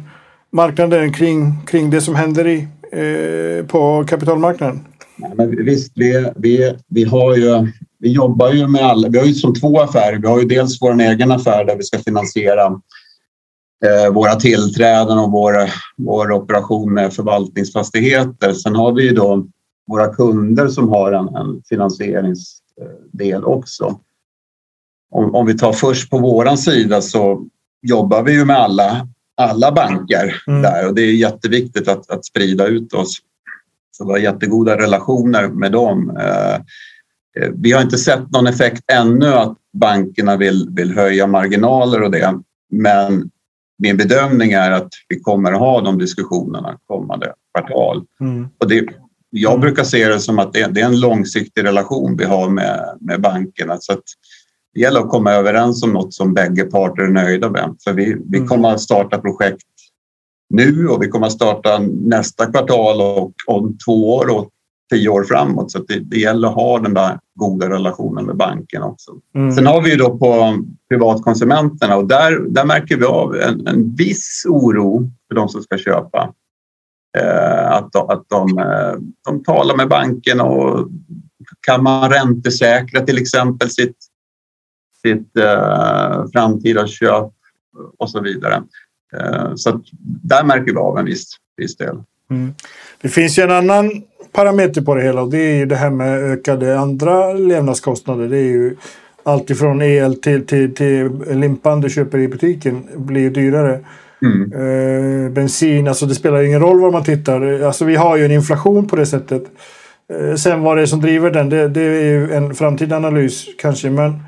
marknaden 0.52 1.14
kring, 1.14 1.66
kring 1.68 1.90
det 1.90 2.02
som 2.02 2.16
händer 2.16 2.48
i, 2.48 2.68
eh, 2.92 3.66
på 3.66 4.06
kapitalmarknaden? 4.08 4.86
Nej, 5.16 5.32
men 5.36 5.66
visst, 5.66 5.92
vi, 5.96 6.32
vi, 6.36 6.74
vi, 6.88 7.04
har 7.04 7.36
ju, 7.36 7.68
vi 8.00 8.12
jobbar 8.12 8.54
ju 8.54 8.68
med 8.68 8.82
alla. 8.82 9.10
Vi 9.10 9.18
har 9.18 9.26
ju 9.26 9.34
som 9.34 9.56
två 9.56 9.82
affärer. 9.82 10.18
Vi 10.18 10.28
har 10.28 10.40
ju 10.40 10.46
dels 10.46 10.82
vår 10.82 11.02
egen 11.02 11.32
affär 11.32 11.66
där 11.66 11.78
vi 11.78 11.84
ska 11.84 12.00
finansiera 12.00 12.66
eh, 13.86 14.14
våra 14.14 14.36
tillträden 14.36 15.20
och 15.20 15.32
vår, 15.32 15.54
vår 15.98 16.32
operation 16.32 16.94
med 16.94 17.14
förvaltningsfastigheter. 17.14 18.54
Sen 18.54 18.76
har 18.76 18.92
vi 18.92 19.04
ju 19.04 19.12
då 19.12 19.48
våra 19.88 20.14
kunder 20.14 20.68
som 20.68 20.90
har 20.90 21.12
en, 21.12 21.36
en 21.36 21.62
finansieringsdel 21.70 23.44
också. 23.44 24.00
Om, 25.12 25.36
om, 25.36 25.46
vi 25.46 25.58
tar 25.58 25.74
först 25.74 26.10
på 26.10 26.18
våran 26.18 26.58
sida 26.58 27.02
så 27.02 27.48
jobbar 27.82 28.24
vi 28.24 28.34
ju 28.34 28.46
med 28.46 28.58
alla, 28.58 29.08
alla 29.38 29.72
banker 29.72 30.42
mm. 30.48 30.62
där 30.62 30.88
och 30.88 30.96
det 30.96 31.02
är 31.02 31.14
jätteviktigt 31.14 31.88
att, 31.88 32.10
att 32.10 32.26
sprida 32.26 32.68
ut 32.68 32.94
oss. 32.94 33.18
Så 33.92 34.06
vi 34.06 34.12
har 34.12 34.20
jättegoda 34.20 34.78
relationer 34.78 35.48
med 35.48 35.72
dem. 35.72 36.18
Eh, 36.18 36.56
eh, 37.38 37.52
vi 37.56 37.72
har 37.72 37.82
inte 37.82 37.98
sett 37.98 38.32
någon 38.32 38.48
effekt 38.48 38.84
ännu 38.92 39.28
att 39.28 39.58
bankerna 39.74 40.38
vill, 40.38 40.70
vill 40.72 40.98
höja 40.98 41.28
marginaler 41.28 42.02
och 42.02 42.12
det. 42.12 42.40
Men 42.70 43.30
min 43.78 43.98
bedömning 43.98 44.52
är 44.52 44.72
att 44.72 44.90
vi 45.10 45.20
kommer 45.20 45.52
att 45.52 45.60
ha 45.60 45.82
de 45.82 45.98
diskussionerna 45.98 46.78
kommande 46.88 47.34
kvartal. 47.54 48.06
Mm. 48.20 48.50
Och 48.58 48.70
det, 48.70 48.88
jag 49.32 49.52
mm. 49.52 49.62
brukar 49.62 49.84
se 49.84 50.08
det 50.08 50.20
som 50.20 50.40
att 50.40 50.54
det, 50.54 50.62
är 50.62 50.86
en 50.86 51.00
långsiktig 51.00 51.64
relation 51.64 52.18
vi 52.18 52.26
har 52.26 52.50
med, 52.50 52.98
med 53.02 53.22
bankerna. 53.22 53.78
Så 53.80 53.94
att 53.94 54.04
det 54.74 54.82
gäller 54.82 55.00
att 55.00 55.10
komma 55.10 55.32
överens 55.32 55.84
om 55.84 55.94
något 55.94 56.14
som 56.14 56.34
bägge 56.34 56.64
parter 56.64 57.04
är 57.04 57.10
nöjda 57.10 57.50
med. 57.50 57.76
För 57.84 57.94
vi, 57.94 58.18
vi 58.30 58.38
mm. 58.38 58.48
kommer 58.48 58.70
att 58.70 58.82
starta 58.82 59.18
projekt 59.18 59.62
nu 60.50 60.88
och 60.88 61.04
vi 61.04 61.08
kommer 61.08 61.28
att 61.28 61.34
starta 61.34 61.80
nästa 62.06 62.52
kvartal 62.52 63.02
och 63.02 63.34
om 63.48 63.78
två 63.86 64.16
år 64.16 64.38
och 64.38 64.50
tio 64.94 65.10
år 65.10 65.24
framåt. 65.24 65.72
Så 65.72 65.80
det, 65.80 66.00
det 66.00 66.18
gäller 66.18 66.48
att 66.48 66.56
ha 66.56 66.80
den 66.80 66.94
där 66.94 67.20
goda 67.36 67.70
relationen 67.70 68.26
med 68.26 68.36
banken 68.38 68.84
också. 68.84 69.12
Mm. 69.36 69.52
Sen 69.52 69.66
har 69.66 69.82
vi 69.82 69.92
ju 69.92 69.96
då 69.96 70.18
på 70.18 70.58
privatkonsumenterna 70.90 71.98
och 71.98 72.08
där, 72.08 72.40
där 72.40 72.66
märker 72.66 72.98
vi 72.98 73.06
av 73.06 73.36
en, 73.36 73.68
en 73.68 73.96
viss 73.96 74.46
oro 74.50 75.12
för 75.28 75.36
de 75.36 75.50
som 75.50 75.64
ska 75.64 75.78
köpa. 75.78 76.34
Att, 77.14 77.96
att, 77.96 78.12
att 78.12 78.30
de, 78.30 78.58
eh, 78.58 78.94
de 79.26 79.44
talar 79.44 79.76
med 79.76 79.88
banken 79.88 80.42
och 80.42 80.88
kan 81.62 81.84
man 81.84 82.10
räntesäkra 82.10 83.02
till 83.02 83.18
exempel 83.18 83.70
sitt, 83.70 83.98
sitt 85.02 85.38
eh, 85.38 86.26
framtida 86.34 86.88
köp 86.88 87.32
och 87.98 88.10
så 88.10 88.22
vidare. 88.22 88.64
Eh, 89.18 89.52
så 89.56 89.82
där 90.24 90.44
märker 90.44 90.72
vi 90.74 90.78
av 90.78 90.98
en 90.98 91.06
viss, 91.06 91.32
viss 91.58 91.78
del. 91.78 92.04
Mm. 92.30 92.54
Det 93.02 93.10
finns 93.10 93.40
ju 93.40 93.44
en 93.44 93.52
annan 93.52 94.04
parameter 94.32 94.82
på 94.82 94.96
det 94.96 95.04
hela 95.04 95.22
och 95.22 95.30
det 95.32 95.38
är 95.38 95.56
ju 95.56 95.66
det 95.66 95.76
här 95.76 95.90
med 95.90 96.24
ökade 96.24 96.80
andra 96.80 97.34
levnadskostnader. 97.34 98.28
Det 98.28 98.38
är 98.38 98.52
ju 98.52 98.76
alltifrån 99.24 99.82
el 99.82 100.16
till, 100.16 100.46
till, 100.46 100.76
till 100.76 101.10
limpan 101.30 101.82
du 101.82 101.90
köper 101.90 102.18
i 102.18 102.28
butiken 102.28 102.88
blir 102.96 103.30
dyrare. 103.30 103.80
Mm. 104.24 104.52
Eh, 104.54 105.32
bensin, 105.32 105.88
alltså 105.88 106.06
det 106.06 106.16
spelar 106.16 106.44
ingen 106.44 106.60
roll 106.62 106.80
var 106.80 106.92
man 106.92 107.04
tittar. 107.04 107.62
Alltså 107.62 107.86
vi 107.86 107.96
har 107.96 108.18
ju 108.18 108.26
en 108.26 108.32
inflation 108.32 108.88
på 108.88 108.96
det 108.96 109.06
sättet. 109.06 109.44
Eh, 110.14 110.36
sen 110.36 110.62
vad 110.62 110.78
det 110.78 110.82
är 110.82 110.86
som 110.86 111.02
driver 111.02 111.32
den, 111.32 111.50
det, 111.50 111.68
det 111.68 111.82
är 111.82 112.04
ju 112.04 112.34
en 112.34 112.56
framtida 112.56 112.96
analys 112.96 113.46
kanske. 113.58 113.90
Men, 113.90 114.20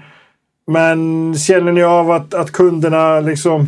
men 0.67 1.33
känner 1.35 1.71
ni 1.71 1.83
av 1.83 2.11
att, 2.11 2.33
att 2.33 2.51
kunderna 2.51 3.19
liksom 3.19 3.67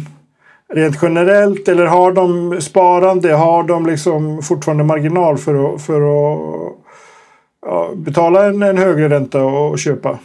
rent 0.74 1.00
generellt 1.02 1.68
eller 1.68 1.86
har 1.86 2.12
de 2.12 2.62
sparande? 2.62 3.34
Har 3.34 3.64
de 3.64 3.86
liksom 3.86 4.42
fortfarande 4.42 4.84
marginal 4.84 5.38
för 5.38 5.76
att, 5.76 5.82
för 5.82 6.02
att 6.02 6.74
ja, 7.66 7.92
betala 7.96 8.46
en, 8.46 8.64
en, 8.64 8.78
högre 8.78 9.10
ränta 9.10 9.44
och 9.44 9.80
köpa? 9.80 10.20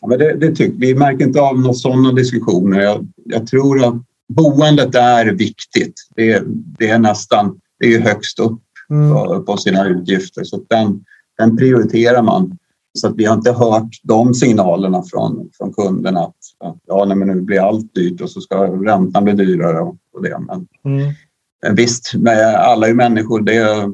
Ja, 0.00 0.08
men 0.08 0.18
det, 0.18 0.36
det 0.36 0.54
tycker 0.54 0.78
vi. 0.78 0.94
märker 0.94 1.24
inte 1.24 1.40
av 1.40 1.58
några 1.58 1.74
sådana 1.74 2.12
diskussioner. 2.12 2.80
Jag, 2.80 3.06
jag, 3.24 3.46
tror 3.46 3.84
att 3.84 3.94
boendet 4.34 4.94
är 4.94 5.26
viktigt. 5.26 5.94
Det, 6.16 6.42
det 6.78 6.88
är 6.88 6.98
nästan 6.98 7.60
det 7.78 7.94
är 7.94 8.00
högst 8.00 8.38
upp 8.38 8.62
mm. 8.90 9.44
på, 9.44 9.56
sina 9.56 9.88
utgifter 9.88 10.44
så 10.44 10.64
den, 10.68 11.04
den 11.38 11.56
prioriterar 11.56 12.22
man. 12.22 12.58
Så 12.98 13.08
att 13.08 13.16
vi 13.16 13.24
har 13.24 13.34
inte 13.34 13.52
hört 13.52 14.00
de 14.02 14.34
signalerna 14.34 15.02
från, 15.02 15.50
från 15.58 15.72
kunderna 15.72 16.20
att, 16.20 16.36
att 16.64 16.76
ja, 16.86 17.04
nej, 17.04 17.16
men 17.16 17.28
nu 17.28 17.40
blir 17.40 17.60
allt 17.60 17.94
dyrt 17.94 18.20
och 18.20 18.30
så 18.30 18.40
ska 18.40 18.56
räntan 18.66 19.24
bli 19.24 19.32
dyrare. 19.32 19.80
Och, 19.80 19.96
och 20.12 20.22
det. 20.22 20.38
Men, 20.38 20.66
mm. 20.84 21.74
visst, 21.76 22.14
med 22.14 22.54
alla 22.54 22.88
är 22.88 22.94
människor. 22.94 23.40
Det, 23.40 23.90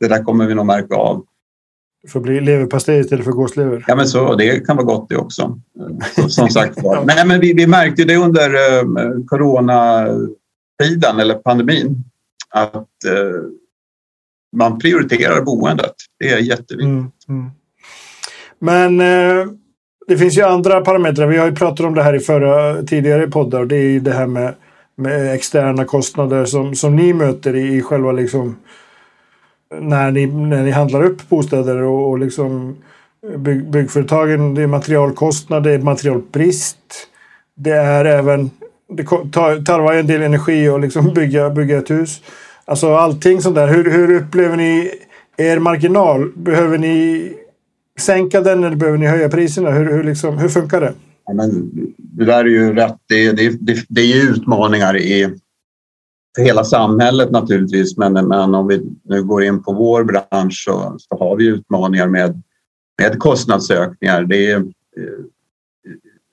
det 0.00 0.08
där 0.08 0.24
kommer 0.24 0.46
vi 0.46 0.54
nog 0.54 0.66
märka 0.66 0.94
av. 0.94 1.24
Får 2.08 2.20
bli 2.20 2.40
leverpastej 2.40 3.00
istället 3.00 3.24
för 3.24 3.32
gåslever. 3.32 3.84
Ja, 3.86 3.96
men 3.96 4.06
så, 4.06 4.34
det 4.34 4.66
kan 4.66 4.76
vara 4.76 4.86
gott 4.86 5.08
det 5.08 5.16
också. 5.16 5.60
Som 6.28 6.48
sagt 6.48 6.82
var. 6.82 7.04
Nej, 7.06 7.26
men 7.26 7.40
vi, 7.40 7.52
vi 7.52 7.66
märkte 7.66 8.04
det 8.04 8.16
under 8.16 8.54
eh, 8.54 8.84
coronatiden 9.26 11.20
eller 11.20 11.34
pandemin 11.34 12.04
att 12.50 13.04
eh, 13.04 13.42
man 14.56 14.78
prioriterar 14.78 15.42
boendet. 15.42 15.94
Det 16.18 16.28
är 16.28 16.38
jätteviktigt. 16.38 16.80
Mm, 16.84 17.10
mm. 17.28 17.50
Men 18.58 19.00
eh, 19.00 19.46
det 20.06 20.18
finns 20.18 20.38
ju 20.38 20.42
andra 20.42 20.80
parametrar. 20.80 21.26
Vi 21.26 21.36
har 21.36 21.46
ju 21.46 21.54
pratat 21.54 21.86
om 21.86 21.94
det 21.94 22.02
här 22.02 22.14
i 22.14 22.20
förra 22.20 22.82
tidigare 22.82 23.26
poddar. 23.26 23.64
Det 23.64 23.76
är 23.76 23.88
ju 23.90 24.00
det 24.00 24.12
här 24.12 24.26
med, 24.26 24.54
med 24.96 25.34
externa 25.34 25.84
kostnader 25.84 26.44
som, 26.44 26.74
som 26.74 26.96
ni 26.96 27.12
möter 27.12 27.56
i, 27.56 27.76
i 27.76 27.82
själva 27.82 28.12
liksom 28.12 28.56
när 29.80 30.10
ni, 30.10 30.26
när 30.26 30.62
ni 30.62 30.70
handlar 30.70 31.04
upp 31.04 31.28
bostäder 31.28 31.82
och, 31.82 32.10
och 32.10 32.18
liksom 32.18 32.76
eh, 33.30 33.38
bygg, 33.38 33.70
byggföretagen. 33.70 34.54
Det 34.54 34.62
är 34.62 34.66
materialkostnader, 34.66 35.70
det 35.70 35.76
är 35.76 35.78
materialbrist. 35.78 36.78
Det 37.56 37.70
är 37.70 38.04
även 38.04 38.50
det 38.88 39.04
tarvar 39.04 39.94
en 39.94 40.06
del 40.06 40.22
energi 40.22 40.68
att 40.68 40.80
liksom 40.80 41.14
bygga, 41.14 41.50
bygga 41.50 41.78
ett 41.78 41.90
hus. 41.90 42.22
Alltså 42.64 42.94
allting 42.94 43.40
sånt 43.42 43.54
där. 43.54 43.68
Hur, 43.68 43.90
hur 43.90 44.16
upplever 44.16 44.56
ni 44.56 44.90
er 45.36 45.58
marginal? 45.58 46.32
Behöver 46.36 46.78
ni 46.78 47.32
sänka 48.00 48.40
den 48.40 48.64
eller 48.64 48.76
behöver 48.76 48.98
ni 48.98 49.06
höja 49.06 49.28
priserna? 49.28 49.70
Hur, 49.70 49.92
hur, 49.92 50.04
liksom, 50.04 50.38
hur 50.38 50.48
funkar 50.48 50.80
det? 50.80 50.92
Ja, 51.26 51.34
men 51.34 51.70
det 51.96 52.24
där 52.24 52.44
är 52.44 52.48
ju 52.48 52.74
rätt. 52.74 52.96
Det, 53.08 53.32
det, 53.32 53.48
det, 53.60 53.84
det 53.88 54.00
är 54.00 54.30
utmaningar 54.30 54.96
i 54.96 55.34
för 56.36 56.42
hela 56.42 56.64
samhället 56.64 57.30
naturligtvis. 57.30 57.96
Men, 57.96 58.12
men 58.12 58.54
om 58.54 58.68
vi 58.68 58.82
nu 59.04 59.22
går 59.22 59.44
in 59.44 59.62
på 59.62 59.72
vår 59.72 60.04
bransch 60.04 60.64
så, 60.64 60.96
så 60.98 61.18
har 61.18 61.36
vi 61.36 61.46
utmaningar 61.46 62.06
med, 62.06 62.42
med 63.02 63.18
kostnadsökningar. 63.18 64.22
Det 64.22 64.50
är, 64.50 64.56
eh, 64.56 65.24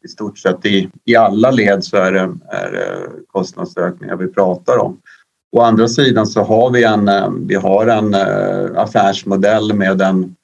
i 0.06 0.08
stort 0.08 0.38
sett 0.38 0.66
i, 0.66 0.90
i 1.06 1.16
alla 1.16 1.52
led 1.52 1.84
så 1.84 1.98
är 1.98 2.12
det, 2.12 2.38
är 2.50 2.72
det 2.72 3.10
kostnadsökningar 3.28 4.16
vi 4.16 4.28
pratar 4.28 4.78
om. 4.78 5.00
Å 5.52 5.62
andra 5.62 5.88
sidan 5.88 6.28
så 6.28 6.44
har 6.44 6.72
vi 6.72 6.84
en, 6.84 7.08
eh, 7.08 7.30
vi 7.46 7.56
har 7.56 7.88
en 7.88 8.14
eh, 8.14 8.82
affärsmodell 8.82 9.74
med 9.74 10.02
en 10.02 10.36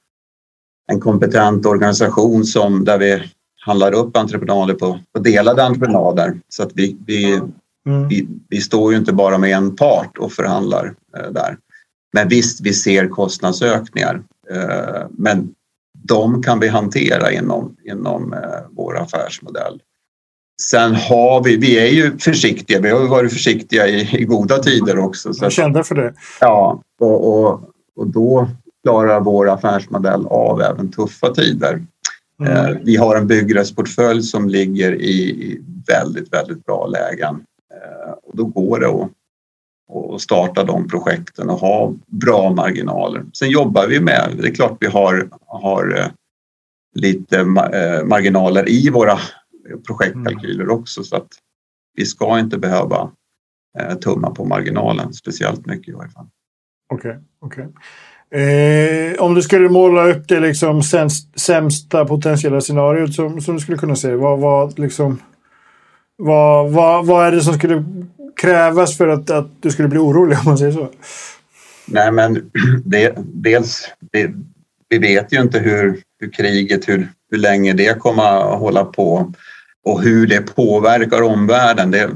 en 0.88 1.00
kompetent 1.00 1.66
organisation 1.66 2.46
som, 2.46 2.86
där 2.86 2.98
vi 2.98 3.24
handlar 3.66 3.94
upp 3.94 4.18
entreprenader 4.18 4.74
på, 4.74 5.00
på 5.14 5.20
delade 5.20 5.64
entreprenader. 5.64 6.40
Så 6.50 6.64
att 6.64 6.72
vi, 6.76 6.98
vi, 7.06 7.42
mm. 7.88 8.08
vi, 8.08 8.28
vi, 8.50 8.62
står 8.62 8.92
ju 8.92 8.98
inte 8.98 9.14
bara 9.14 9.38
med 9.38 9.52
en 9.52 9.76
part 9.76 10.18
och 10.18 10.32
förhandlar 10.32 10.94
eh, 11.18 11.32
där. 11.32 11.58
Men 12.14 12.28
visst, 12.28 12.62
vi 12.62 12.74
ser 12.74 13.08
kostnadsökningar. 13.08 14.24
Eh, 14.52 15.06
men 15.12 15.50
de 16.04 16.44
kan 16.44 16.60
vi 16.60 16.68
hantera 16.68 17.32
inom, 17.32 17.76
inom 17.92 18.34
eh, 18.34 18.40
vår 18.72 18.98
affärsmodell. 18.98 19.82
Sen 20.62 20.96
har 20.96 21.44
vi, 21.44 21.58
vi 21.58 21.80
är 21.80 21.92
ju 21.92 22.18
försiktiga, 22.18 22.80
vi 22.80 22.90
har 22.90 23.08
varit 23.08 23.34
försiktiga 23.34 23.88
i, 23.88 24.22
i 24.22 24.26
goda 24.26 24.58
tider 24.58 24.98
också. 24.98 25.34
Så 25.34 25.46
Jag 25.46 25.52
kände 25.52 25.84
för 25.84 25.96
det. 25.96 26.14
Ja, 26.42 26.82
och, 27.00 27.28
och, 27.28 27.62
och 27.96 28.08
då 28.08 28.50
klarar 28.84 29.20
vår 29.20 29.50
affärsmodell 29.50 30.26
av 30.26 30.62
även 30.62 30.92
tuffa 30.92 31.34
tider. 31.34 31.86
Mm. 32.40 32.54
Eh, 32.54 32.78
vi 32.84 32.96
har 32.96 33.16
en 33.16 33.28
byggrättsportfölj 33.28 34.22
som 34.22 34.50
ligger 34.50 35.02
i 35.02 35.62
väldigt, 35.88 36.34
väldigt 36.34 36.66
bra 36.66 36.88
lägen. 36.88 37.44
Eh, 38.28 38.30
och 38.30 38.38
då 38.38 38.46
går 38.46 38.80
det 38.80 38.88
att, 38.88 40.16
att 40.16 40.22
starta 40.22 40.64
de 40.64 40.88
projekten 40.88 41.50
och 41.50 41.60
ha 41.60 41.94
bra 42.06 42.54
marginaler. 42.54 43.26
Sen 43.34 43.50
jobbar 43.50 43.88
vi 43.88 44.00
med, 44.00 44.36
det 44.38 44.48
är 44.48 44.56
klart 44.56 44.78
vi 44.80 44.88
har, 44.88 45.30
har 45.46 45.98
eh, 45.98 46.08
lite 46.96 47.46
marginaler 48.06 48.70
i 48.70 48.90
våra 48.90 49.20
projektkalkyler 49.88 50.64
mm. 50.64 50.76
också 50.76 51.04
så 51.04 51.16
att 51.16 51.28
vi 51.96 52.06
ska 52.06 52.40
inte 52.40 52.58
behöva 52.58 53.12
tumma 54.02 54.32
på 54.32 54.46
marginalen 54.46 55.14
speciellt 55.14 55.66
mycket 55.66 55.88
i 55.88 55.92
varje 55.92 56.10
fall. 56.10 56.28
Okej, 56.94 57.12
okay, 57.12 57.22
okej. 57.40 57.66
Okay. 57.66 57.74
Eh, 58.32 59.16
om 59.20 59.34
du 59.34 59.42
skulle 59.42 59.70
måla 59.70 60.08
upp 60.08 60.28
det 60.28 60.40
liksom 60.40 60.84
sämst, 60.84 61.40
sämsta 61.40 62.06
potentiella 62.06 62.62
scenariot 62.62 63.14
som, 63.14 63.42
som 63.42 63.54
du 63.56 63.60
skulle 63.60 63.78
kunna 63.78 63.96
se. 63.96 64.16
Vad, 64.16 64.40
vad, 64.40 64.80
liksom, 64.80 65.20
vad, 66.18 66.72
vad, 66.72 67.06
vad 67.06 67.28
är 67.28 67.32
det 67.32 67.42
som 67.42 67.54
skulle 67.54 67.86
krävas 68.38 68.98
för 68.98 69.08
att, 69.08 69.30
att 69.30 69.62
du 69.62 69.72
skulle 69.72 69.88
bli 69.88 70.00
orolig 70.00 70.38
om 70.38 70.46
man 70.46 70.58
säger 70.58 70.72
så? 70.72 70.90
Nej, 71.86 72.12
men 72.12 72.52
det, 72.86 73.14
dels, 73.18 73.88
det, 74.12 74.32
vi 74.90 74.98
vet 74.98 75.34
ju 75.34 75.42
inte 75.42 75.60
hur, 75.60 76.02
hur 76.20 76.32
kriget, 76.32 76.90
hur, 76.90 77.08
hur 77.32 77.38
länge 77.38 77.74
det 77.74 78.00
kommer 78.00 78.54
att 78.54 78.60
hålla 78.60 78.86
på 78.86 79.34
och 79.86 80.02
hur 80.02 80.28
det 80.28 80.56
påverkar 80.56 81.22
omvärlden. 81.22 81.92
Det, 81.92 82.10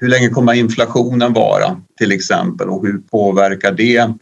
hur 0.00 0.08
länge 0.08 0.28
kommer 0.28 0.54
inflationen 0.54 1.32
vara 1.32 1.80
till 1.98 2.12
exempel 2.12 2.68
och 2.68 2.86
hur 2.86 2.98
påverkar 2.98 3.72
det 3.72 4.12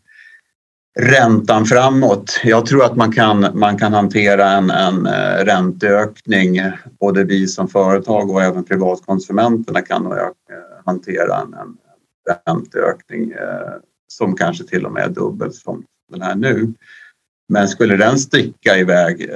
räntan 0.98 1.66
framåt. 1.66 2.40
Jag 2.44 2.66
tror 2.66 2.84
att 2.84 2.96
man 2.96 3.12
kan, 3.12 3.46
man 3.54 3.78
kan 3.78 3.92
hantera 3.92 4.50
en, 4.50 4.70
en 4.70 5.06
eh, 5.06 5.44
ränteökning, 5.44 6.60
både 7.00 7.24
vi 7.24 7.46
som 7.46 7.68
företag 7.68 8.30
och 8.30 8.42
även 8.42 8.64
privatkonsumenterna 8.64 9.82
kan 9.82 10.02
nog 10.02 10.14
hantera 10.88 11.40
en, 11.40 11.54
en 11.54 11.76
ränteökning 12.46 13.32
eh, 13.32 13.74
som 14.06 14.36
kanske 14.36 14.64
till 14.64 14.86
och 14.86 14.92
med 14.92 15.04
är 15.04 15.08
dubbelt 15.08 15.54
som 15.54 15.84
den 16.10 16.22
här 16.22 16.34
nu. 16.34 16.72
Men 17.48 17.68
skulle 17.68 17.96
den 17.96 18.18
sticka 18.18 18.78
iväg 18.78 19.30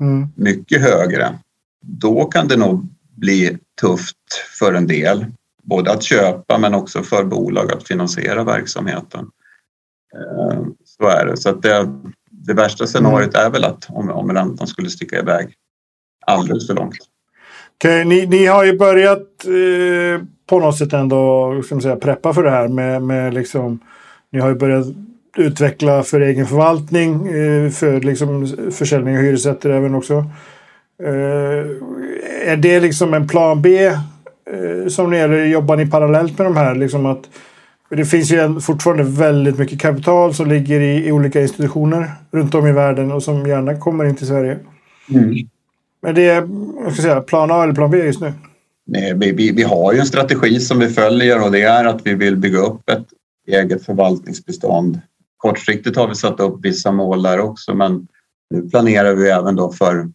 mm. 0.00 0.28
mycket 0.34 0.82
högre, 0.82 1.38
då 1.80 2.24
kan 2.24 2.48
det 2.48 2.56
nog 2.56 2.88
bli 3.16 3.58
tufft 3.80 4.34
för 4.58 4.74
en 4.74 4.86
del. 4.86 5.26
Både 5.62 5.92
att 5.92 6.02
köpa 6.02 6.58
men 6.58 6.74
också 6.74 7.02
för 7.02 7.24
bolag 7.24 7.72
att 7.72 7.88
finansiera 7.88 8.44
verksamheten. 8.44 9.30
Eh, 10.14 10.62
så 10.84 11.08
är 11.08 11.26
det. 11.26 11.36
Så 11.36 11.48
att 11.48 11.62
det, 11.62 12.00
det 12.30 12.54
värsta 12.54 12.86
scenariot 12.86 13.34
är 13.34 13.50
väl 13.50 13.64
att 13.64 13.90
om, 13.90 14.10
om 14.10 14.32
räntan 14.32 14.66
skulle 14.66 14.90
sticka 14.90 15.18
iväg 15.18 15.54
alldeles 16.26 16.66
för 16.66 16.74
långt. 16.74 16.96
Okay, 17.78 18.04
ni, 18.04 18.26
ni 18.26 18.46
har 18.46 18.64
ju 18.64 18.78
börjat 18.78 19.44
eh, 19.44 20.24
på 20.46 20.60
något 20.60 20.78
sätt 20.78 20.92
ändå 20.92 21.62
ska 21.64 21.74
man 21.74 21.82
säga, 21.82 21.96
preppa 21.96 22.34
för 22.34 22.42
det 22.42 22.50
här 22.50 22.68
med, 22.68 23.02
med 23.02 23.34
liksom, 23.34 23.78
ni 24.32 24.40
har 24.40 24.48
ju 24.48 24.54
börjat 24.54 24.86
utveckla 25.36 26.02
för 26.02 26.20
egen 26.20 26.46
förvaltning, 26.46 27.28
eh, 27.28 27.70
för 27.70 28.00
liksom 28.00 28.48
försäljning 28.72 29.16
av 29.16 29.22
hyresrätter 29.22 29.70
även 29.70 29.94
också. 29.94 30.24
Eh, 31.02 31.66
är 32.52 32.56
det 32.56 32.80
liksom 32.80 33.14
en 33.14 33.28
plan 33.28 33.62
B 33.62 33.86
eh, 33.86 34.88
som 34.88 35.10
ni 35.10 35.16
eller 35.16 35.44
jobbar 35.44 35.76
ni 35.76 35.90
parallellt 35.90 36.38
med 36.38 36.46
de 36.46 36.56
här? 36.56 36.74
Liksom 36.74 37.06
att, 37.06 37.22
det 37.90 38.04
finns 38.04 38.32
ju 38.32 38.60
fortfarande 38.60 39.04
väldigt 39.04 39.58
mycket 39.58 39.80
kapital 39.80 40.34
som 40.34 40.48
ligger 40.48 40.80
i, 40.80 41.06
i 41.06 41.12
olika 41.12 41.42
institutioner 41.42 42.10
runt 42.30 42.54
om 42.54 42.66
i 42.66 42.72
världen 42.72 43.12
och 43.12 43.22
som 43.22 43.46
gärna 43.46 43.78
kommer 43.78 44.04
in 44.04 44.16
till 44.16 44.26
Sverige. 44.26 44.58
Mm. 45.14 45.48
Men 46.06 46.14
det 46.14 46.28
är 46.28 46.48
jag 46.84 46.92
ska 46.92 47.02
säga, 47.02 47.20
plan 47.20 47.50
A 47.50 47.62
eller 47.62 47.74
plan 47.74 47.90
B 47.90 47.98
just 47.98 48.20
nu? 48.20 48.32
Nej, 48.86 49.14
vi, 49.14 49.32
vi, 49.32 49.52
vi, 49.52 49.62
har 49.62 49.92
ju 49.92 49.98
en 49.98 50.06
strategi 50.06 50.60
som 50.60 50.78
vi 50.78 50.88
följer 50.88 51.44
och 51.44 51.52
det 51.52 51.62
är 51.62 51.84
att 51.84 52.06
vi 52.06 52.14
vill 52.14 52.36
bygga 52.36 52.58
upp 52.58 52.90
ett 52.90 53.06
eget 53.48 53.84
förvaltningsbestånd. 53.84 55.00
Kortsiktigt 55.36 55.96
har 55.96 56.08
vi 56.08 56.14
satt 56.14 56.40
upp 56.40 56.64
vissa 56.64 56.92
mål 56.92 57.22
där 57.22 57.40
också 57.40 57.74
men 57.74 58.06
nu 58.50 58.68
planerar 58.68 59.14
vi 59.14 59.30
även 59.30 59.56
då 59.56 59.72
för 59.72 60.08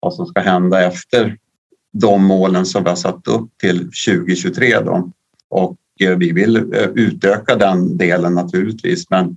vad 0.00 0.14
som 0.14 0.26
ska 0.26 0.40
hända 0.40 0.86
efter 0.86 1.36
de 1.92 2.24
målen 2.24 2.66
som 2.66 2.84
vi 2.84 2.88
har 2.88 2.96
satt 2.96 3.28
upp 3.28 3.58
till 3.60 3.78
2023. 3.78 4.80
Då. 4.80 5.10
Och 5.48 5.76
eh, 6.00 6.16
vi 6.16 6.32
vill 6.32 6.56
eh, 6.56 6.88
utöka 6.94 7.56
den 7.56 7.96
delen 7.96 8.34
naturligtvis 8.34 9.10
men 9.10 9.36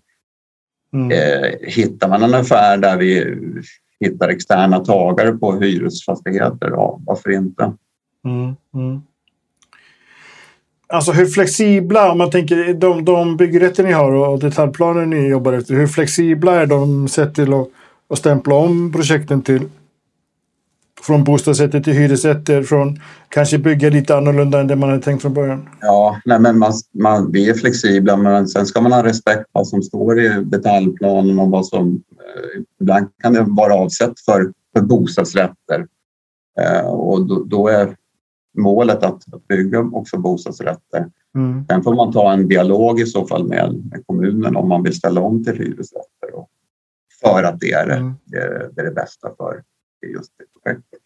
mm. 0.94 1.12
eh, 1.12 1.52
hittar 1.62 2.10
man 2.10 2.24
en 2.24 2.34
affär 2.34 2.78
där 2.78 2.98
vi 2.98 3.36
hittar 4.00 4.30
externa 4.30 4.80
tagare 4.80 5.32
på 5.32 5.60
hyresfastigheter, 5.60 6.70
ja 6.70 7.00
varför 7.06 7.32
inte? 7.32 7.74
Mm, 8.26 8.56
mm. 8.74 9.02
Alltså 10.88 11.12
hur 11.12 11.26
flexibla, 11.26 12.12
om 12.12 12.18
man 12.18 12.32
tänker 12.32 12.74
de, 12.74 13.06
de 13.06 13.38
byggrätter 13.38 13.84
ni 13.84 13.92
har 13.92 14.12
och 14.12 14.40
detaljplaner 14.40 15.06
ni 15.06 15.28
jobbar 15.28 15.54
efter, 15.54 15.74
hur 15.74 15.88
flexibla 15.88 16.62
är 16.62 16.66
de 16.66 17.08
sett 17.08 17.36
till 17.36 17.54
att, 17.54 17.68
att 18.10 18.18
stämpla 18.18 18.56
om 18.56 18.92
projekten 18.92 19.42
till 19.42 19.70
från 21.02 21.24
bostadsrätter 21.24 21.80
till 21.80 21.94
hyresrätter, 21.94 22.64
från 22.64 23.00
kanske 23.30 23.58
bygga 23.58 23.90
lite 23.90 24.18
annorlunda 24.18 24.60
än 24.60 24.68
det 24.68 24.76
man 24.76 24.90
hade 24.90 25.02
tänkt 25.02 25.22
från 25.22 25.34
början? 25.34 25.70
Ja, 25.82 26.22
nej, 26.26 26.40
men 26.40 26.60
man, 26.60 26.74
man, 26.94 27.32
vi 27.32 27.50
är 27.50 27.54
flexibla 27.54 28.18
men 28.18 28.48
sen 28.48 28.66
ska 28.66 28.82
man 28.82 28.92
ha 28.92 29.04
respekt 29.04 29.38
för 29.38 29.46
vad 29.52 29.68
som 29.68 29.82
står 29.82 30.22
i 30.22 30.30
detaljplanen 30.44 31.40
och 31.40 31.50
vad 31.50 31.66
som 31.66 32.04
ibland 32.82 33.08
kan 33.22 33.34
det 33.34 33.46
vara 33.48 33.74
avsett 33.74 34.20
för, 34.20 34.54
för 34.76 34.82
bostadsrätter. 34.82 35.88
Eh, 36.60 36.88
och 36.88 37.28
då, 37.28 37.44
då, 37.44 37.68
är 37.68 37.96
målet 38.58 39.04
att, 39.04 39.34
att 39.34 39.48
bygga 39.48 39.80
också 39.80 40.18
bostadsrätter. 40.18 41.10
Mm. 41.36 41.66
Sen 41.70 41.84
får 41.84 41.96
man 41.96 42.14
ta 42.14 42.34
en 42.34 42.48
dialog 42.48 43.00
i 43.00 43.06
så 43.06 43.28
fall 43.28 43.48
med, 43.48 43.84
med 43.92 44.04
kommunen 44.06 44.56
om 44.56 44.70
man 44.70 44.84
vill 44.84 44.96
ställa 44.96 45.22
om 45.22 45.44
till 45.44 45.58
hyresrätter 45.58 46.34
och 46.36 46.50
för 47.22 47.44
att 47.44 47.60
det 47.60 47.72
är, 47.72 47.90
mm. 47.90 48.14
det, 48.26 48.70
det, 48.76 48.82
är 48.82 48.86
det 48.86 48.92
bästa 48.92 49.30
för 49.38 49.64
just 50.14 50.32
det 50.38 50.46
projektet. 50.54 51.00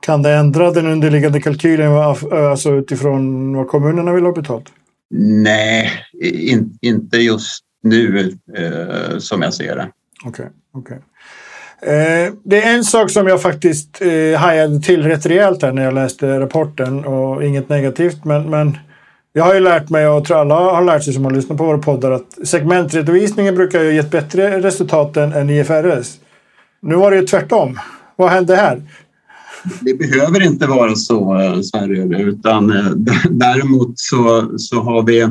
Kan 0.00 0.22
det 0.22 0.34
ändra 0.34 0.70
den 0.70 0.86
underliggande 0.86 1.40
kalkylen 1.40 1.92
alltså 1.92 2.70
utifrån 2.70 3.54
vad 3.56 3.68
kommunerna 3.68 4.12
vill 4.12 4.24
ha 4.24 4.32
betalt? 4.32 4.72
Nej, 5.10 5.90
in, 6.22 6.78
inte 6.80 7.16
just 7.16 7.64
nu 7.82 8.32
eh, 8.56 9.18
som 9.18 9.42
jag 9.42 9.54
ser 9.54 9.76
det. 9.76 9.92
Okej. 10.24 10.46
Okay, 10.72 10.96
okay. 10.96 10.98
Eh, 11.82 12.32
det 12.44 12.62
är 12.62 12.74
en 12.74 12.84
sak 12.84 13.10
som 13.10 13.26
jag 13.26 13.42
faktiskt 13.42 14.02
eh, 14.02 14.40
hajade 14.40 14.80
till 14.80 15.02
rätt 15.02 15.26
rejält 15.26 15.62
här 15.62 15.72
när 15.72 15.84
jag 15.84 15.94
läste 15.94 16.40
rapporten 16.40 17.04
och 17.04 17.44
inget 17.44 17.68
negativt 17.68 18.24
men, 18.24 18.50
men 18.50 18.78
jag 19.32 19.44
har 19.44 19.54
ju 19.54 19.60
lärt 19.60 19.90
mig 19.90 20.08
och 20.08 20.14
jag 20.14 20.24
tror 20.24 20.40
alla 20.40 20.54
har 20.54 20.84
lärt 20.84 21.04
sig 21.04 21.12
som 21.12 21.24
har 21.24 21.32
lyssnat 21.32 21.58
på 21.58 21.64
våra 21.64 21.78
poddar 21.78 22.10
att 22.10 22.38
segmentredovisningen 22.44 23.54
brukar 23.54 23.82
ju 23.82 23.94
gett 23.94 24.10
bättre 24.10 24.60
resultat 24.60 25.16
än, 25.16 25.32
än 25.32 25.50
IFRS. 25.50 26.18
Nu 26.82 26.94
var 26.94 27.10
det 27.10 27.16
ju 27.16 27.26
tvärtom. 27.26 27.78
Vad 28.16 28.30
hände 28.30 28.56
här? 28.56 28.82
Det 29.80 29.94
behöver 29.94 30.42
inte 30.42 30.66
vara 30.66 30.94
så, 30.94 31.40
eh, 31.40 31.60
Sverige, 31.60 32.18
utan 32.18 32.70
eh, 32.70 32.90
däremot 33.30 33.92
så, 33.98 34.52
så 34.58 34.80
har 34.82 35.02
vi 35.02 35.28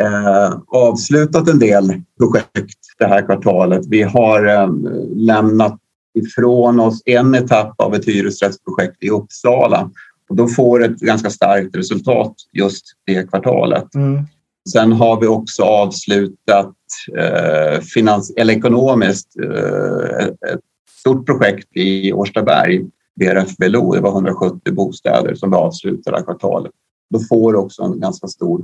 eh, 0.00 0.58
avslutat 0.66 1.48
en 1.48 1.58
del 1.58 2.02
projekt 2.18 2.78
det 2.98 3.06
här 3.06 3.26
kvartalet. 3.26 3.86
Vi 3.86 4.02
har 4.02 4.46
eh, 4.46 4.68
lämnat 5.16 5.78
ifrån 6.14 6.80
oss 6.80 7.02
en 7.04 7.34
etapp 7.34 7.80
av 7.80 7.94
ett 7.94 8.04
hyresrättsprojekt 8.04 8.96
i 9.04 9.10
Uppsala 9.10 9.90
och 10.28 10.36
då 10.36 10.48
får 10.48 10.84
ett 10.84 10.98
ganska 10.98 11.30
starkt 11.30 11.76
resultat 11.76 12.34
just 12.52 12.84
det 13.06 13.30
kvartalet. 13.30 13.94
Mm. 13.94 14.24
Sen 14.72 14.92
har 14.92 15.20
vi 15.20 15.26
också 15.26 15.62
avslutat 15.62 16.74
eh, 17.16 17.80
finans 17.80 18.32
eller 18.36 18.54
ekonomiskt 18.54 19.36
eh, 19.42 20.26
ett 20.26 20.60
stort 20.98 21.26
projekt 21.26 21.68
i 21.76 22.12
Årstaberg, 22.12 22.86
BRFBLO. 23.16 23.92
Det 23.92 24.00
var 24.00 24.10
170 24.10 24.72
bostäder 24.72 25.34
som 25.34 25.50
vi 25.50 25.56
avslutade 25.56 26.16
det 26.16 26.20
här 26.20 26.24
kvartalet. 26.24 26.72
Då 27.10 27.20
får 27.20 27.54
också 27.54 27.82
en 27.82 28.00
ganska 28.00 28.26
stor, 28.26 28.62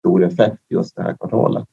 stor 0.00 0.24
effekt 0.24 0.62
just 0.68 0.96
det 0.96 1.02
här 1.02 1.16
kvartalet. 1.16 1.68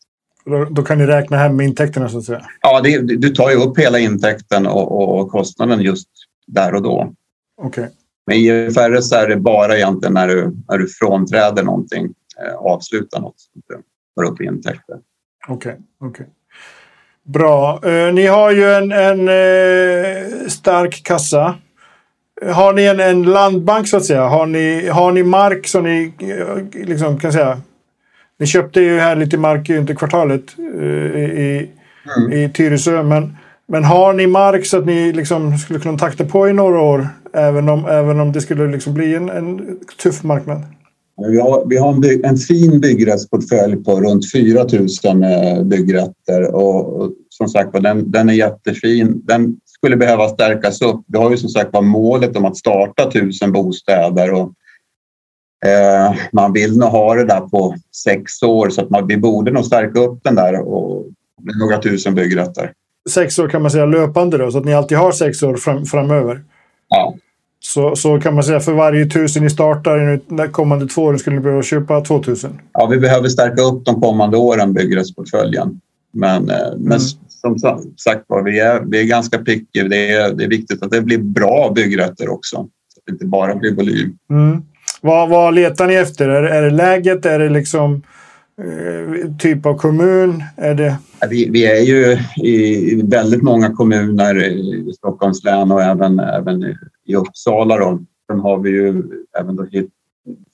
Då, 0.45 0.65
då, 0.65 0.83
kan 0.83 0.97
ni 0.97 1.05
räkna 1.05 1.37
hem 1.37 1.61
intäkterna 1.61 2.09
så 2.09 2.17
att 2.17 2.23
säga? 2.23 2.45
Ja, 2.61 2.81
det, 2.81 3.01
du 3.17 3.29
tar 3.29 3.49
ju 3.49 3.55
upp 3.55 3.79
hela 3.79 3.99
intäkten 3.99 4.67
och, 4.67 5.19
och 5.19 5.31
kostnaden 5.31 5.81
just 5.81 6.09
där 6.47 6.75
och 6.75 6.81
då. 6.81 7.13
Okej. 7.61 7.83
Okay. 7.83 7.93
Men 8.27 8.37
i 8.37 8.39
IFRS 8.39 9.11
är 9.11 9.27
det 9.27 9.35
bara 9.35 9.77
egentligen 9.77 10.13
när 10.13 10.27
du, 10.27 10.55
när 10.69 10.77
du 10.77 10.87
frånträder 10.87 11.63
någonting, 11.63 12.13
eh, 12.41 12.55
avslutar 12.55 13.21
något, 13.21 13.39
som 13.39 13.61
du 13.67 13.75
tar 14.15 14.31
upp 14.31 14.41
intäkter. 14.41 14.99
Okej, 15.47 15.77
okay, 15.99 16.09
okay. 16.09 16.25
Bra. 17.23 17.79
Eh, 17.83 18.13
ni 18.13 18.25
har 18.25 18.51
ju 18.51 18.71
en, 18.71 18.91
en 18.91 19.27
eh, 19.27 20.47
stark 20.47 21.03
kassa. 21.03 21.55
Har 22.45 22.73
ni 22.73 22.83
en, 22.83 22.99
en, 22.99 23.23
landbank 23.23 23.87
så 23.87 23.97
att 23.97 24.05
säga? 24.05 24.27
Har 24.27 24.45
ni, 24.45 24.87
har 24.87 25.11
ni 25.11 25.23
mark 25.23 25.67
som 25.67 25.83
ni 25.83 26.13
eh, 26.19 26.85
liksom 26.85 27.19
kan 27.19 27.33
säga 27.33 27.61
ni 28.39 28.45
köpte 28.45 28.81
ju 28.81 28.99
här 28.99 29.15
lite 29.15 29.37
mark 29.37 29.69
under 29.69 29.95
kvartalet 29.95 30.43
uh, 30.59 31.17
i, 31.17 31.69
mm. 32.17 32.33
i 32.33 32.49
Tyresö. 32.49 33.03
Men, 33.03 33.37
men 33.67 33.83
har 33.83 34.13
ni 34.13 34.27
mark 34.27 34.65
så 34.65 34.77
att 34.77 34.85
ni 34.85 35.13
liksom 35.13 35.57
skulle 35.57 35.79
kunna 35.79 35.97
takta 35.97 36.25
på 36.25 36.49
i 36.49 36.53
några 36.53 36.81
år? 36.81 37.07
Även 37.33 37.69
om, 37.69 37.85
även 37.85 38.19
om 38.19 38.31
det 38.31 38.41
skulle 38.41 38.67
liksom 38.67 38.93
bli 38.93 39.15
en, 39.15 39.29
en 39.29 39.79
tuff 40.03 40.23
marknad? 40.23 40.63
Vi 41.31 41.39
har, 41.39 41.65
vi 41.69 41.77
har 41.77 41.93
en, 41.93 42.01
bygg, 42.01 42.25
en 42.25 42.37
fin 42.37 42.79
byggrättsportfölj 42.79 43.83
på 43.83 44.01
runt 44.01 44.31
4 44.31 44.65
000 45.03 45.23
eh, 45.23 45.63
byggrätter 45.63 46.55
och, 46.55 47.01
och 47.01 47.11
som 47.29 47.47
sagt 47.47 47.83
den, 47.83 48.11
den 48.11 48.29
är 48.29 48.33
jättefin. 48.33 49.21
Den 49.23 49.55
skulle 49.65 49.97
behöva 49.97 50.27
stärkas 50.29 50.81
upp. 50.81 51.01
Vi 51.07 51.17
har 51.17 51.31
ju 51.31 51.37
som 51.37 51.49
sagt 51.49 51.73
var 51.73 51.81
målet 51.81 52.37
om 52.37 52.45
att 52.45 52.57
starta 52.57 53.03
1000 53.03 53.51
bostäder 53.51 54.33
och 54.33 54.53
Eh, 55.67 56.15
man 56.31 56.53
vill 56.53 56.77
nog 56.77 56.89
ha 56.89 57.15
det 57.15 57.25
där 57.25 57.39
på 57.39 57.75
sex 58.03 58.43
år 58.43 58.69
så 58.69 58.81
att 58.81 58.89
man, 58.89 59.07
vi 59.07 59.17
borde 59.17 59.51
nog 59.51 59.65
stärka 59.65 59.99
upp 59.99 60.19
den 60.23 60.35
där 60.35 60.61
och 60.61 61.05
några 61.59 61.81
tusen 61.81 62.15
byggrätter. 62.15 62.71
Sex 63.09 63.39
år 63.39 63.49
kan 63.49 63.61
man 63.61 63.71
säga 63.71 63.85
löpande 63.85 64.37
då, 64.37 64.51
så 64.51 64.57
att 64.57 64.65
ni 64.65 64.73
alltid 64.73 64.97
har 64.97 65.11
sex 65.11 65.43
år 65.43 65.55
fram, 65.55 65.85
framöver? 65.85 66.43
Ja. 66.89 67.15
Så, 67.59 67.95
så 67.95 68.19
kan 68.19 68.33
man 68.33 68.43
säga 68.43 68.59
för 68.59 68.73
varje 68.73 69.05
tusen 69.05 69.43
ni 69.43 69.49
startar 69.49 70.19
de 70.27 70.47
kommande 70.47 70.87
två 70.87 71.01
åren 71.01 71.19
skulle 71.19 71.35
ni 71.35 71.41
behöva 71.41 71.63
köpa 71.63 72.01
2000? 72.01 72.59
Ja, 72.73 72.85
vi 72.85 72.97
behöver 72.97 73.29
stärka 73.29 73.61
upp 73.61 73.85
de 73.85 74.01
kommande 74.01 74.37
åren, 74.37 74.73
byggrättsportföljen. 74.73 75.81
Men, 76.13 76.49
eh, 76.49 76.67
mm. 76.67 76.81
men 76.81 76.99
som 77.41 77.59
sagt 77.97 78.23
var, 78.27 78.43
vi 78.43 78.59
är, 78.59 78.79
vi 78.79 78.99
är 79.01 79.05
ganska 79.05 79.37
picky. 79.37 79.83
Det 79.83 80.11
är, 80.11 80.33
det 80.33 80.43
är 80.43 80.49
viktigt 80.49 80.83
att 80.83 80.91
det 80.91 81.01
blir 81.01 81.17
bra 81.17 81.71
byggrätter 81.75 82.29
också. 82.29 82.55
Så 82.55 82.99
att 82.99 83.05
det 83.05 83.11
inte 83.11 83.25
bara 83.25 83.55
blir 83.55 83.75
volym. 83.75 84.17
Mm. 84.29 84.63
Vad, 85.07 85.29
vad 85.29 85.53
letar 85.53 85.87
ni 85.87 85.93
efter? 85.93 86.29
Är, 86.29 86.43
är 86.43 86.61
det 86.61 86.69
läget? 86.69 87.25
Är 87.25 87.39
det 87.39 87.49
liksom 87.49 88.01
eh, 88.61 89.35
typ 89.39 89.65
av 89.65 89.77
kommun? 89.77 90.43
Är 90.55 90.75
det... 90.75 90.97
Vi, 91.29 91.49
vi, 91.49 91.65
är 91.65 91.81
ju 91.81 92.17
i 92.47 93.01
väldigt 93.05 93.43
många 93.43 93.73
kommuner 93.73 94.43
i 94.43 94.93
Stockholms 94.97 95.43
län 95.43 95.71
och 95.71 95.81
även, 95.81 96.19
även 96.19 96.75
i 97.05 97.15
Uppsala. 97.15 97.77
Då. 97.77 97.99
Sen 98.27 98.39
har 98.39 98.57
vi 98.57 98.69
ju 98.69 99.03
även 99.39 99.55
då 99.55 99.65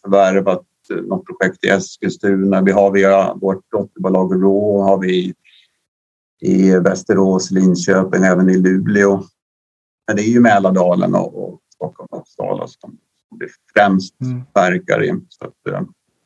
förvärvat 0.03 0.65
eh, 0.93 1.03
något 1.03 1.25
projekt 1.25 1.65
i 1.65 1.67
Eskilstuna. 1.67 2.61
Vi 2.61 2.71
har 2.71 2.91
via 2.91 3.33
vårt 3.33 3.71
dotterbolag 3.71 4.43
Rå 4.43 4.81
har 4.81 4.97
vi 4.97 5.33
i 6.41 6.71
Västerås, 6.71 7.51
Linköping, 7.51 8.23
även 8.23 8.49
i 8.49 8.57
Luleå. 8.57 9.23
Men 10.07 10.15
det 10.15 10.21
är 10.21 10.29
ju 10.29 10.39
Mälardalen 10.39 11.15
och, 11.15 11.43
och 11.43 11.59
Stockholm 11.75 12.07
och 12.11 12.19
Uppsala 12.19 12.67
som 12.67 12.97
vi 13.39 13.47
främst 13.75 14.21
mm. 14.21 14.43
verkar 14.53 15.03
i. 15.03 15.13
Så 15.29 15.45
att, 15.45 15.85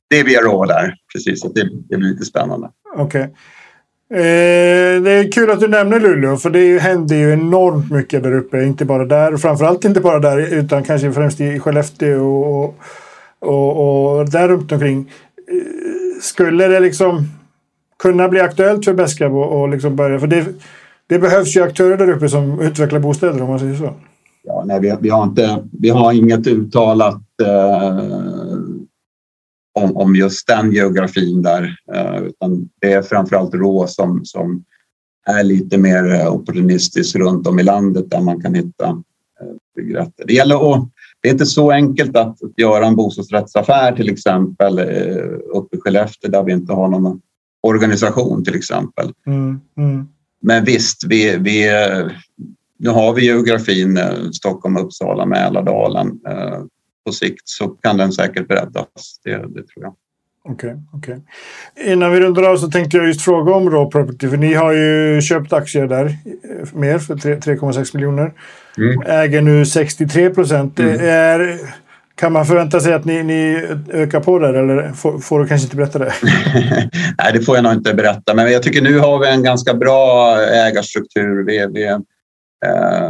det 0.10 0.20
är 0.20 0.44
Rå 0.44 0.66
där, 0.66 0.96
precis. 1.14 1.42
Så 1.42 1.48
det, 1.48 1.70
det 1.90 1.98
blir 1.98 2.10
lite 2.10 2.26
spännande. 2.26 2.70
Okej. 2.96 3.22
Okay. 3.22 3.34
Eh, 4.10 5.02
det 5.02 5.12
är 5.12 5.32
kul 5.32 5.52
att 5.52 5.60
du 5.60 5.68
nämner 5.68 6.00
Luleå, 6.00 6.38
för 6.38 6.50
det 6.50 6.80
händer 6.80 7.16
ju 7.16 7.34
enormt 7.34 7.92
mycket 7.92 8.24
där 8.24 8.34
uppe. 8.34 8.64
Inte 8.64 8.86
bara 8.86 9.06
där, 9.06 9.38
framförallt 9.38 9.86
inte 9.86 10.02
bara 10.02 10.20
där, 10.20 10.54
utan 10.54 10.84
kanske 10.84 11.14
främst 11.14 11.42
i 11.42 11.60
Skellefteå 11.60 12.42
och, 12.42 12.80
och, 13.40 14.18
och 14.18 14.30
där 14.30 14.48
runt 14.48 14.72
omkring. 14.72 15.12
Eh, 15.52 16.22
skulle 16.22 16.68
det 16.68 16.80
liksom 16.80 17.26
kunna 18.00 18.30
bli 18.30 18.40
aktuellt 18.40 18.86
för 18.86 18.94
Beskab 18.94 19.36
och, 19.36 19.62
och 19.62 19.70
liksom 19.70 19.96
börja? 19.96 20.20
För 20.20 20.28
det, 20.28 20.46
det 21.08 21.20
behövs 21.20 21.56
ju 21.56 21.64
aktörer 21.64 21.98
där 21.98 22.10
uppe 22.10 22.30
som 22.30 22.60
utvecklar 22.60 23.00
bostäder 23.00 23.42
om 23.42 23.50
man 23.50 23.60
säger 23.60 23.76
så. 23.76 23.94
Ja, 24.48 24.64
nej, 24.66 24.80
vi, 24.80 24.96
vi, 25.02 25.10
har 25.10 25.24
inte, 25.24 25.64
vi 25.72 25.90
har 25.90 26.14
inget 26.14 26.48
uttalat 26.48 27.24
eh, 27.44 28.00
om, 29.74 29.98
om 29.98 30.16
just 30.16 30.48
den 30.48 30.72
geografin 30.72 31.42
där. 31.42 31.78
Eh, 31.94 32.22
utan 32.24 32.70
det 32.82 32.94
är 32.94 33.02
framförallt 33.02 33.54
Rå 33.54 33.88
som, 33.88 34.26
som 34.26 34.64
är 35.26 35.44
lite 35.44 35.78
mer 35.78 36.14
eh, 36.14 36.34
opportunistiskt 36.34 37.16
runt 37.16 37.48
om 37.48 37.60
i 37.60 37.64
landet 37.64 38.10
där 38.10 38.22
man 38.22 38.42
kan 38.42 38.54
hitta 38.54 38.86
eh, 39.42 39.56
byggrätter. 39.76 40.26
Det 40.28 40.34
gäller 40.34 40.74
att 40.74 40.90
det 41.22 41.28
är 41.28 41.32
inte 41.32 41.46
så 41.46 41.72
enkelt 41.72 42.16
att 42.18 42.38
göra 42.58 42.88
en 42.88 42.96
bostadsrättsaffär 42.96 43.96
till 43.96 44.10
exempel 44.10 44.80
uppe 45.54 45.78
i 45.78 45.80
Skellefteå 45.80 46.32
där 46.32 46.44
vi 46.44 46.52
inte 46.52 46.74
har 46.74 46.88
någon 46.88 47.22
organisation 47.64 48.44
till 48.44 48.56
exempel. 48.56 49.14
Mm, 49.26 49.60
mm. 49.78 50.08
Men 50.42 50.66
visst, 50.66 51.04
vi, 51.04 51.38
vi, 51.38 51.70
nu 52.78 52.90
har 52.90 53.14
vi 53.14 53.26
geografin 53.26 54.00
Stockholm, 54.34 54.78
Uppsala, 54.78 55.26
Mälardalen 55.26 56.20
på 57.06 57.12
sikt 57.12 57.50
så 57.50 57.68
kan 57.68 57.98
den 57.98 58.12
säkert 58.12 58.48
breddas. 58.48 59.20
Det, 59.24 59.32
det 59.32 59.68
tror 59.68 59.84
jag. 59.84 59.94
Okej, 60.50 60.76
okay, 60.94 61.16
okay, 61.16 61.92
Innan 61.94 62.12
vi 62.12 62.20
rundar 62.20 62.44
av 62.44 62.58
så 62.58 62.68
tänkte 62.68 62.98
jag 62.98 63.08
just 63.08 63.22
fråga 63.22 63.54
om 63.54 63.70
Raw 63.70 63.92
Property. 63.92 64.30
För 64.30 64.38
ni 64.38 64.54
har 64.54 64.72
ju 64.72 65.22
köpt 65.22 65.54
aktier 65.54 65.88
där 65.88 66.06
eh, 66.06 66.74
mer 66.74 67.00
för 67.00 67.16
3,6 67.16 67.96
miljoner. 67.96 68.34
Mm. 68.78 69.02
Äger 69.06 69.42
nu 69.42 69.66
63 69.66 70.30
procent. 70.30 70.80
Mm. 70.80 71.58
kan 72.16 72.34
man 72.34 72.46
förvänta 72.46 72.80
sig 72.80 72.94
att 72.94 73.06
ni, 73.06 73.24
ni 73.24 73.68
ökar 73.94 74.20
på 74.20 74.40
där 74.40 74.54
eller 74.54 74.92
får, 74.92 75.20
får, 75.20 75.40
du 75.40 75.48
kanske 75.48 75.66
inte 75.66 75.76
berätta 75.76 76.00
det? 76.00 76.14
Nej, 77.18 77.34
det 77.34 77.42
får 77.42 77.56
jag 77.56 77.64
nog 77.64 77.74
inte 77.74 77.94
berätta. 77.94 78.34
Men 78.34 78.52
jag 78.52 78.64
tycker 78.64 78.82
nu 78.82 79.00
har 79.00 79.20
vi 79.20 79.28
en 79.28 79.44
ganska 79.44 79.74
bra 79.74 80.38
ägarstruktur. 80.42 81.46
Vi, 81.46 81.68
vi, 81.74 81.88
eh, 81.88 81.98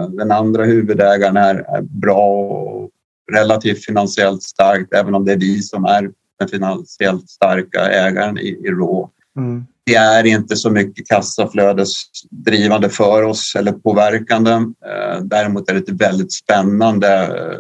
den 0.10 0.32
andra 0.32 0.64
huvudägaren 0.64 1.38
är, 1.38 1.56
är 1.56 1.82
bra 1.82 2.28
och 2.28 2.90
relativt 3.32 3.86
finansiellt 3.86 4.44
starkt, 4.44 4.94
även 4.94 5.16
om 5.16 5.26
det 5.26 5.32
är 5.32 5.38
vi 5.38 5.62
som 5.62 5.86
är 5.86 6.12
den 6.40 6.48
finansiellt 6.48 7.30
starka 7.30 7.80
ägaren 7.80 8.38
i, 8.38 8.48
i 8.48 8.70
RÅ. 8.70 9.10
Mm. 9.38 9.66
Det 9.86 9.96
är 9.96 10.26
inte 10.26 10.56
så 10.56 10.70
mycket 10.70 11.08
kassaflödesdrivande 11.08 12.90
för 12.90 13.24
oss 13.24 13.56
eller 13.58 13.72
påverkande. 13.72 14.52
Eh, 14.52 15.22
däremot 15.22 15.70
är 15.70 15.74
det 15.74 15.80
ett 15.80 16.02
väldigt 16.02 16.34
spännande 16.34 17.24
eh, 17.24 17.60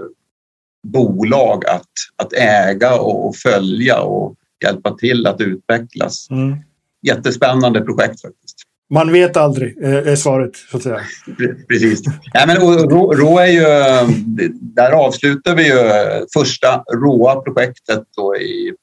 bolag 0.87 1.65
att, 1.65 1.91
att 2.15 2.33
äga 2.33 2.99
och, 2.99 3.27
och 3.27 3.35
följa 3.35 4.01
och 4.01 4.35
hjälpa 4.63 4.95
till 4.95 5.27
att 5.27 5.41
utvecklas. 5.41 6.27
Mm. 6.29 6.57
Jättespännande 7.01 7.81
projekt 7.81 8.21
faktiskt. 8.21 8.56
Man 8.89 9.11
vet 9.11 9.37
aldrig, 9.37 9.83
eh, 9.83 10.07
är 10.07 10.15
svaret 10.15 10.55
så 10.55 10.77
att 10.77 10.83
säga. 10.83 10.99
Precis. 11.67 12.01
Ja, 12.33 12.43
men, 12.47 12.57
rå, 12.57 13.13
rå 13.13 13.39
är 13.39 13.47
ju, 13.47 13.65
där 14.61 14.91
avslutar 14.91 15.55
vi 15.55 15.67
ju 15.67 15.79
första 16.33 16.83
råa 16.93 17.41
projektet 17.41 18.03
då 18.17 18.35
i, 18.35 18.73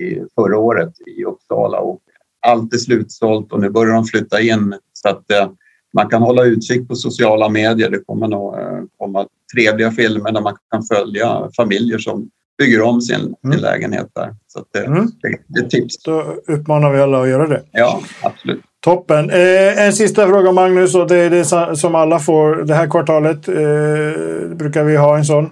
i 0.00 0.22
förra 0.34 0.58
året 0.58 0.92
i 1.06 1.24
Uppsala 1.24 1.78
och 1.78 2.00
allt 2.46 2.74
är 2.74 2.78
slutsålt 2.78 3.52
och 3.52 3.60
nu 3.60 3.70
börjar 3.70 3.94
de 3.94 4.04
flytta 4.04 4.40
in 4.40 4.74
så 4.92 5.08
att 5.08 5.30
eh, 5.30 5.50
man 5.94 6.08
kan 6.08 6.22
hålla 6.22 6.44
utkik 6.44 6.88
på 6.88 6.94
sociala 6.94 7.48
medier. 7.48 7.90
Det 7.90 7.98
kommer 7.98 8.28
nog 8.28 8.54
eh, 8.54 8.82
komma 8.98 9.26
trevliga 9.54 9.90
filmer 9.90 10.32
där 10.32 10.40
man 10.40 10.56
kan 10.70 10.82
följa 10.82 11.48
familjer 11.56 11.98
som 11.98 12.30
bygger 12.58 12.82
om 12.82 13.00
sin, 13.00 13.20
mm. 13.20 13.52
sin 13.52 13.62
lägenhet 13.62 14.10
där. 14.14 14.34
Så 14.46 14.64
det, 14.72 14.84
mm. 14.84 15.06
det, 15.22 15.38
det 15.46 15.60
är 15.60 15.68
tips. 15.68 16.02
Då 16.02 16.36
uppmanar 16.46 16.92
vi 16.92 17.00
alla 17.00 17.22
att 17.22 17.28
göra 17.28 17.46
det. 17.46 17.62
Ja, 17.72 18.02
absolut. 18.22 18.62
Toppen. 18.84 19.30
Eh, 19.30 19.86
en 19.86 19.92
sista 19.92 20.26
fråga 20.26 20.52
Magnus 20.52 20.94
och 20.94 21.08
det 21.08 21.16
är 21.16 21.30
det 21.30 21.76
som 21.76 21.94
alla 21.94 22.18
får 22.18 22.56
det 22.56 22.74
här 22.74 22.90
kvartalet. 22.90 23.48
Eh, 23.48 24.56
brukar 24.56 24.84
vi 24.84 24.96
ha 24.96 25.18
en 25.18 25.24
sån. 25.24 25.44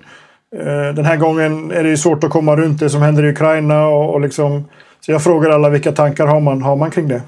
Eh, 0.56 0.94
den 0.94 1.04
här 1.04 1.16
gången 1.16 1.70
är 1.70 1.84
det 1.84 1.96
svårt 1.96 2.24
att 2.24 2.30
komma 2.30 2.56
runt 2.56 2.80
det 2.80 2.90
som 2.90 3.02
händer 3.02 3.24
i 3.24 3.30
Ukraina 3.30 3.86
och, 3.86 4.14
och 4.14 4.20
liksom, 4.20 4.64
så 5.00 5.12
jag 5.12 5.22
frågar 5.22 5.50
alla 5.50 5.68
vilka 5.68 5.92
tankar 5.92 6.26
har 6.26 6.40
man, 6.40 6.62
har 6.62 6.76
man 6.76 6.90
kring 6.90 7.08
det? 7.08 7.22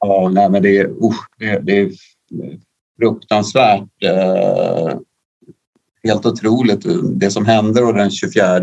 Ja, 0.00 0.30
nej, 0.32 0.50
men 0.50 0.62
det 0.62 0.78
är, 0.78 0.86
uh, 0.86 1.12
det, 1.38 1.58
det 1.58 1.80
är 1.80 1.90
fruktansvärt. 2.98 3.82
Eh, 4.04 4.94
helt 6.04 6.26
otroligt. 6.26 6.86
Det 7.02 7.30
som 7.30 7.46
hände 7.46 7.92
den 7.92 8.10
24 8.10 8.60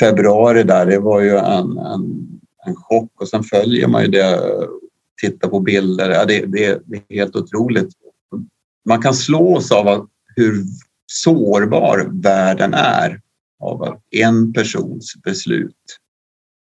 februari 0.00 0.62
där, 0.62 0.86
det 0.86 0.98
var 0.98 1.20
ju 1.20 1.36
en, 1.36 1.78
en, 1.78 2.28
en 2.66 2.74
chock 2.76 3.10
och 3.20 3.28
sen 3.28 3.42
följer 3.42 3.88
man 3.88 4.02
ju 4.02 4.08
det 4.08 4.40
titta 5.22 5.48
på 5.48 5.60
bilder. 5.60 6.10
Ja, 6.10 6.24
det, 6.24 6.46
det, 6.46 6.82
det, 6.86 6.96
är 6.96 7.14
helt 7.14 7.36
otroligt. 7.36 7.88
Man 8.84 9.02
kan 9.02 9.14
slås 9.14 9.72
av 9.72 10.08
hur 10.36 10.64
sårbar 11.06 12.08
världen 12.12 12.74
är 12.74 13.20
av 13.60 13.98
en 14.10 14.52
persons 14.52 15.14
beslut. 15.24 15.98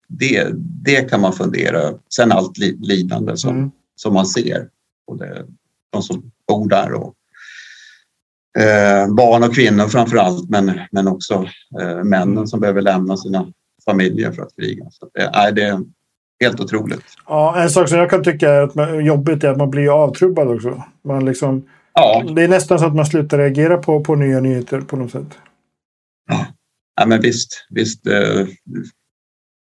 Det, 0.09 0.49
det 0.85 1.11
kan 1.11 1.21
man 1.21 1.33
fundera 1.33 1.79
över. 1.79 1.99
Sen 2.15 2.33
allt 2.33 2.59
lidande 2.59 3.37
som, 3.37 3.57
mm. 3.57 3.71
som 3.97 4.15
man 4.15 4.27
ser. 4.27 4.69
Det, 5.19 5.47
de 5.93 6.03
som 6.03 6.31
bor 6.49 6.69
där 6.69 6.93
och 6.93 7.15
eh, 8.63 9.15
barn 9.15 9.43
och 9.43 9.55
kvinnor 9.55 9.89
framför 9.89 10.17
allt 10.17 10.51
men, 10.51 10.81
men 10.93 11.09
också 11.09 11.49
eh, 11.81 12.05
männen 12.05 12.49
som 12.49 12.61
behöver 12.61 12.83
lämna 12.83 13.17
sina 13.17 13.53
familjer 13.85 14.33
för 14.33 14.43
att 14.43 14.57
kriga. 14.57 14.91
Så 14.91 15.09
det, 15.15 15.53
det, 15.55 15.85
helt 16.41 16.61
otroligt. 16.61 17.05
Ja, 17.27 17.63
en 17.63 17.71
sak 17.71 17.89
som 17.89 17.99
jag 17.99 18.11
kan 18.11 18.25
tycka 18.25 18.51
är 18.51 18.63
att 18.63 18.75
man, 18.75 19.05
jobbigt 19.05 19.45
är 19.45 19.49
att 19.49 19.57
man 19.57 19.71
blir 19.71 20.05
avtrubbad 20.05 20.49
också. 20.49 20.85
Man 21.05 21.25
liksom, 21.25 21.65
ja. 21.95 22.25
Det 22.37 22.43
är 22.43 22.49
nästan 22.49 22.79
så 22.79 22.87
att 22.87 22.95
man 22.95 23.07
slutar 23.07 23.39
reagera 23.39 23.77
på, 23.77 24.05
på 24.05 24.15
nya 24.15 24.41
nyheter 24.41 24.81
på 24.81 24.97
något 24.97 25.11
sätt. 25.11 25.39
Ja, 26.31 26.47
ja 27.01 27.07
men 27.07 27.21
visst. 27.21 27.67
visst 27.71 28.07
eh, 28.07 28.47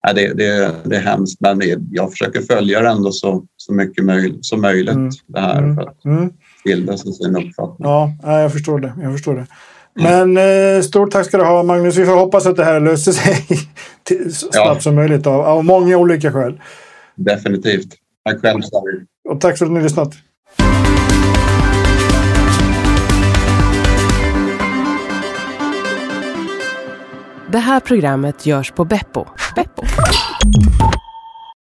ja, 0.07 0.13
det, 0.13 0.35
det, 0.35 0.75
det 0.85 0.97
är 0.97 1.01
hemskt, 1.01 1.41
men 1.41 1.61
jag 1.91 2.11
försöker 2.11 2.41
följa 2.41 2.81
det 2.81 2.89
ändå 2.89 3.13
så, 3.13 3.45
så 3.57 3.73
mycket 3.73 4.05
möj, 4.05 4.39
som 4.41 4.61
möjligt. 4.61 4.95
Mm. 4.95 5.11
Det 5.27 5.41
här 5.41 5.59
mm. 5.59 5.77
för 5.77 5.83
att 5.83 6.05
mm. 6.05 6.33
bilda 6.65 6.97
sig 6.97 7.13
sin 7.13 7.37
uppfattning. 7.37 7.89
Ja, 7.89 8.13
jag 8.23 8.53
förstår 8.53 8.79
det. 8.79 8.93
Jag 9.03 9.13
förstår 9.13 9.35
det. 9.35 9.47
Men 9.95 10.37
eh, 10.37 10.83
stort 10.83 11.11
tack 11.11 11.27
ska 11.27 11.37
du 11.37 11.45
ha 11.45 11.63
Magnus. 11.63 11.97
Vi 11.97 12.07
får 12.07 12.17
hoppas 12.17 12.47
att 12.47 12.57
det 12.57 12.65
här 12.65 12.81
löser 12.81 13.13
sig 13.13 13.47
så 14.31 14.53
snabbt 14.53 14.55
ja. 14.55 14.81
som 14.81 14.95
möjligt 14.95 15.27
av, 15.27 15.41
av 15.41 15.65
många 15.65 15.97
olika 15.97 16.33
skäl. 16.33 16.61
Definitivt. 17.15 17.95
Tack 18.25 18.41
själv 18.41 18.63
Sari. 18.63 19.05
Och 19.29 19.41
tack 19.41 19.59
för 19.59 19.67
att 19.67 19.73
ni 19.73 19.83
lyssnat. 19.83 20.15
Det 27.53 27.59
här 27.59 27.81
programmet 27.81 28.47
görs 28.47 28.71
på 28.71 28.85
Beppo. 28.85 29.25
Beppo. 29.57 29.83